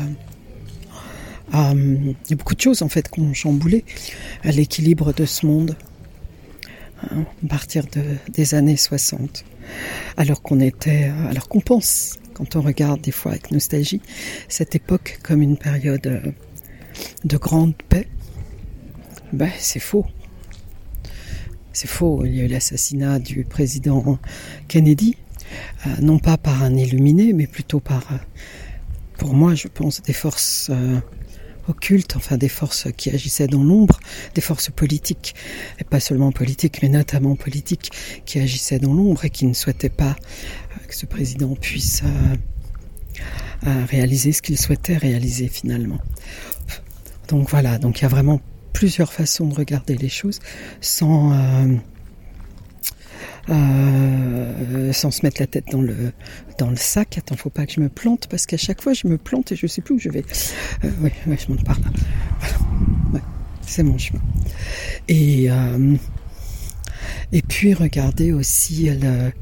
euh, 1.55 2.13
beaucoup 2.31 2.55
de 2.55 2.61
choses 2.61 2.83
en 2.83 2.89
fait 2.89 3.09
qui 3.09 3.21
ont 3.21 3.35
chamboulé 3.35 3.85
l'équilibre 4.45 5.13
de 5.13 5.25
ce 5.25 5.47
monde 5.47 5.77
à 7.11 7.49
partir 7.49 7.85
de, 7.87 8.03
des 8.33 8.55
années 8.55 8.77
60. 8.77 9.45
Alors 10.17 10.43
qu'on 10.43 10.61
était, 10.61 11.11
euh, 11.11 11.31
alors 11.31 11.49
qu'on 11.49 11.61
pense, 11.61 12.19
quand 12.35 12.57
on 12.57 12.61
regarde 12.61 13.01
des 13.01 13.11
fois 13.11 13.33
avec 13.33 13.51
nostalgie, 13.51 14.01
cette 14.49 14.75
époque 14.75 15.19
comme 15.23 15.43
une 15.43 15.57
période 15.57 16.07
euh, 16.07 16.33
de 17.25 17.37
grande 17.37 17.75
paix, 17.89 18.09
ben 19.33 19.51
c'est 19.59 19.81
faux. 19.81 20.07
C'est 21.73 21.89
faux. 21.89 22.25
Il 22.25 22.35
y 22.35 22.41
a 22.41 22.45
eu 22.45 22.49
l'assassinat 22.49 23.19
du 23.19 23.45
président 23.45 24.19
Kennedy, 24.69 25.17
non 26.01 26.21
pas 26.21 26.37
par 26.37 26.63
un 26.63 26.75
illuminé, 26.75 27.33
mais 27.33 27.49
plutôt 27.49 27.81
par 27.81 28.05
pour 29.19 29.35
moi, 29.35 29.55
je 29.55 29.69
pense, 29.69 30.03
des 30.03 30.13
forces 30.13 30.69
euh, 30.71 31.01
occultes, 31.69 32.17
enfin 32.17 32.37
des 32.37 32.49
forces 32.49 32.89
qui 32.97 33.11
agissaient 33.11 33.47
dans 33.47 33.63
l'ombre, 33.63 34.01
des 34.35 34.41
forces 34.41 34.71
politiques, 34.71 35.35
et 35.79 35.85
pas 35.85 36.01
seulement 36.01 36.33
politiques, 36.33 36.81
mais 36.83 36.89
notamment 36.89 37.37
politiques, 37.37 37.91
qui 38.25 38.39
agissaient 38.39 38.79
dans 38.79 38.93
l'ombre 38.93 39.25
et 39.25 39.31
qui 39.31 39.47
ne 39.47 39.55
souhaitaient 39.55 39.89
pas 39.89 40.17
euh, 40.17 40.87
que 40.87 40.95
ce 40.95 41.07
président 41.07 41.55
puisse 41.55 42.03
euh, 43.67 43.85
réaliser 43.89 44.33
ce 44.33 44.43
qu'il 44.43 44.59
souhaitait 44.59 44.97
réaliser 44.97 45.49
finalement. 45.49 45.99
Donc 47.29 47.49
voilà, 47.49 47.79
donc 47.79 48.01
il 48.01 48.03
y 48.03 48.05
a 48.05 48.09
vraiment 48.09 48.41
plusieurs 48.73 49.13
façons 49.13 49.47
de 49.47 49.55
regarder 49.55 49.97
les 49.97 50.09
choses 50.09 50.41
sans 50.81 51.33
euh, 51.33 51.77
sans 53.49 55.11
se 55.11 55.25
mettre 55.25 55.41
la 55.41 55.47
tête 55.47 55.67
dans 55.71 55.83
le 55.83 56.13
dans 56.59 56.71
le 56.71 56.77
sac. 56.77 57.19
Attends, 57.19 57.37
faut 57.37 57.51
pas 57.51 57.67
que 57.67 57.73
je 57.73 57.81
me 57.81 57.89
plante 57.89 58.27
parce 58.29 58.47
qu'à 58.47 58.57
chaque 58.57 58.83
fois 58.83 58.93
je 58.93 59.07
me 59.07 59.19
plante 59.19 59.53
et 59.53 59.57
je 59.57 59.67
sais 59.67 59.83
plus 59.83 59.95
où 59.95 59.99
je 59.99 60.09
vais. 60.09 60.25
Euh, 60.85 60.91
oui, 61.01 61.11
je 61.27 61.53
monte 61.53 61.65
par 61.65 61.79
là. 61.81 63.21
C'est 63.67 63.83
mon 63.83 63.99
chemin. 63.99 64.21
Et 65.09 65.51
euh, 65.51 65.97
et 67.33 67.43
puis 67.43 67.75
regarder 67.75 68.33
aussi 68.33 68.91
le 68.91 69.33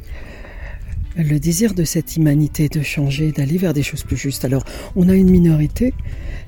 le 1.16 1.38
désir 1.38 1.74
de 1.74 1.84
cette 1.84 2.16
humanité 2.16 2.68
de 2.68 2.82
changer, 2.82 3.32
d'aller 3.32 3.58
vers 3.58 3.74
des 3.74 3.82
choses 3.82 4.02
plus 4.02 4.16
justes. 4.16 4.44
Alors, 4.44 4.64
on 4.96 5.08
a 5.10 5.14
une 5.14 5.28
minorité 5.28 5.92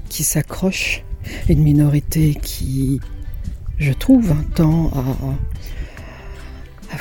qui 0.08 0.24
s'accroche, 0.24 1.04
une 1.50 1.62
minorité 1.62 2.34
qui, 2.40 2.98
je 3.78 3.92
trouve, 3.92 4.34
tend 4.54 4.88
à, 4.94 5.00
à 5.00 5.38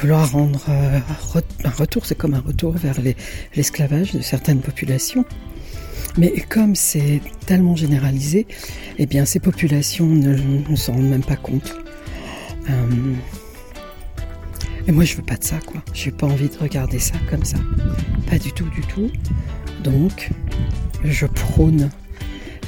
vouloir 0.03 0.33
rendre 0.33 0.65
euh, 0.67 0.99
un 1.63 1.69
retour, 1.69 2.05
c'est 2.05 2.15
comme 2.15 2.33
un 2.33 2.41
retour 2.41 2.73
vers 2.73 2.97
l'esclavage 3.55 4.11
de 4.11 4.19
certaines 4.19 4.59
populations. 4.59 5.23
Mais 6.17 6.33
comme 6.49 6.75
c'est 6.75 7.21
tellement 7.45 7.77
généralisé, 7.77 8.45
eh 8.97 9.05
bien 9.05 9.23
ces 9.23 9.39
populations 9.39 10.05
ne, 10.05 10.75
s'en 10.75 10.91
rendent 10.91 11.09
même 11.09 11.23
pas 11.23 11.37
compte. 11.37 11.77
Euh, 12.69 13.13
et 14.87 14.91
moi 14.91 15.05
je 15.05 15.15
veux 15.15 15.23
pas 15.23 15.37
de 15.37 15.43
ça 15.45 15.57
quoi. 15.65 15.81
J'ai 15.93 16.11
pas 16.11 16.27
envie 16.27 16.49
de 16.49 16.57
regarder 16.57 16.99
ça 16.99 17.15
comme 17.29 17.45
ça. 17.45 17.57
Pas 18.29 18.39
du 18.39 18.51
tout, 18.51 18.67
du 18.71 18.81
tout. 18.81 19.09
Donc 19.85 20.31
je 21.05 21.25
prône 21.27 21.89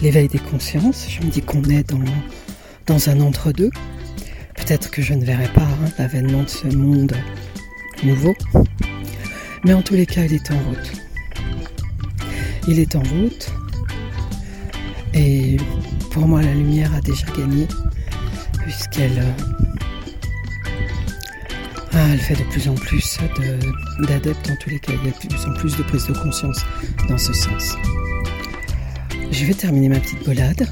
l'éveil 0.01 0.29
des 0.29 0.39
consciences. 0.39 1.07
Je 1.09 1.21
me 1.21 1.29
dis 1.29 1.41
qu'on 1.41 1.63
est 1.65 1.85
dans 2.87 3.09
un 3.09 3.19
entre-deux. 3.19 3.71
Peut-être 4.55 4.89
que 4.89 5.01
je 5.01 5.13
ne 5.13 5.23
verrai 5.23 5.47
pas 5.49 5.61
hein, 5.61 5.89
l'avènement 5.99 6.43
de 6.43 6.49
ce 6.49 6.67
monde 6.67 7.15
nouveau, 8.03 8.35
mais 9.63 9.73
en 9.73 9.81
tous 9.81 9.93
les 9.93 10.05
cas, 10.05 10.23
il 10.23 10.33
est 10.33 10.51
en 10.51 10.57
route. 10.59 10.91
Il 12.67 12.79
est 12.79 12.95
en 12.95 13.03
route, 13.03 13.51
et 15.13 15.57
pour 16.11 16.27
moi, 16.27 16.41
la 16.41 16.53
lumière 16.53 16.93
a 16.95 17.01
déjà 17.01 17.27
gagné, 17.37 17.67
puisqu'elle 18.61 19.23
ah, 21.93 22.07
elle 22.11 22.19
fait 22.19 22.35
de 22.35 22.43
plus 22.49 22.67
en 22.67 22.75
plus 22.75 23.19
d'adeptes, 23.99 24.49
en 24.49 24.55
tous 24.61 24.69
les 24.69 24.79
cas, 24.79 24.93
il 24.93 25.05
y 25.05 25.09
a 25.09 25.11
de 25.11 25.27
plus 25.27 25.45
en 25.45 25.53
plus 25.53 25.77
de 25.77 25.83
prise 25.83 26.07
de 26.07 26.13
conscience 26.13 26.65
dans 27.07 27.17
ce 27.17 27.33
sens. 27.33 27.75
Je 29.31 29.45
vais 29.45 29.53
terminer 29.53 29.89
ma 29.89 29.99
petite 29.99 30.25
bolade 30.25 30.67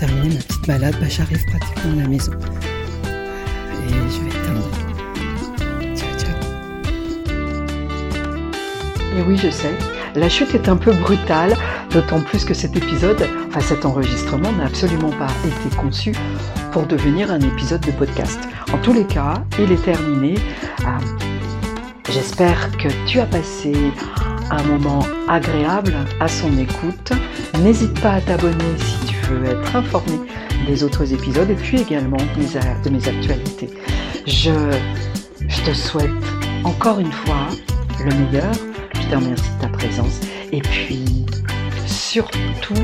terminer 0.00 0.34
ma 0.34 0.40
petite 0.40 0.59
bah, 0.78 1.08
j'arrive 1.08 1.44
pratiquement 1.46 1.92
à 1.92 2.02
la 2.02 2.08
maison. 2.08 2.32
Et 2.32 3.88
je 4.08 4.20
vais 4.22 4.30
terminer. 4.44 5.96
Ciao, 5.96 6.08
ciao. 6.16 6.36
Et 9.18 9.22
oui, 9.26 9.36
je 9.36 9.50
sais, 9.50 9.74
la 10.14 10.28
chute 10.28 10.54
est 10.54 10.68
un 10.68 10.76
peu 10.76 10.92
brutale, 10.92 11.56
d'autant 11.90 12.20
plus 12.20 12.44
que 12.44 12.54
cet 12.54 12.76
épisode, 12.76 13.26
enfin 13.48 13.60
cet 13.60 13.84
enregistrement 13.84 14.52
n'a 14.52 14.66
absolument 14.66 15.10
pas 15.10 15.26
été 15.44 15.74
conçu 15.76 16.12
pour 16.70 16.86
devenir 16.86 17.32
un 17.32 17.40
épisode 17.40 17.80
de 17.80 17.90
podcast. 17.90 18.38
En 18.72 18.78
tous 18.78 18.92
les 18.92 19.06
cas, 19.06 19.42
il 19.58 19.72
est 19.72 19.84
terminé. 19.84 20.36
Euh, 20.80 20.84
j'espère 22.10 22.70
que 22.76 22.88
tu 23.06 23.18
as 23.18 23.26
passé 23.26 23.72
un 24.50 24.62
moment 24.64 25.04
agréable 25.28 25.94
à 26.20 26.28
son 26.28 26.56
écoute. 26.58 27.12
N'hésite 27.58 27.98
pas 28.00 28.12
à 28.12 28.20
t'abonner 28.20 28.76
si 28.78 29.06
tu 29.06 29.09
être 29.46 29.76
informé 29.76 30.18
des 30.66 30.84
autres 30.84 31.12
épisodes 31.12 31.50
et 31.50 31.54
puis 31.54 31.80
également 31.80 32.16
de 32.16 32.90
mes 32.90 33.08
actualités. 33.08 33.70
Je, 34.26 34.52
je 35.48 35.62
te 35.62 35.72
souhaite 35.72 36.10
encore 36.64 37.00
une 37.00 37.12
fois 37.12 37.48
le 38.04 38.14
meilleur. 38.14 38.52
Je 38.94 39.08
te 39.08 39.16
remercie 39.16 39.50
de 39.56 39.60
ta 39.60 39.68
présence. 39.68 40.20
Et 40.52 40.60
puis, 40.60 41.26
surtout, 41.86 42.74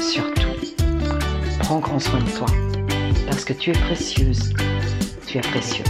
surtout, 0.00 0.74
prends 1.60 1.78
grand 1.78 1.98
soin 1.98 2.20
de 2.20 2.30
toi. 2.30 2.46
Parce 3.26 3.44
que 3.44 3.52
tu 3.52 3.70
es 3.70 3.74
précieuse. 3.74 4.52
Tu 5.26 5.38
es 5.38 5.40
précieux. 5.40 5.84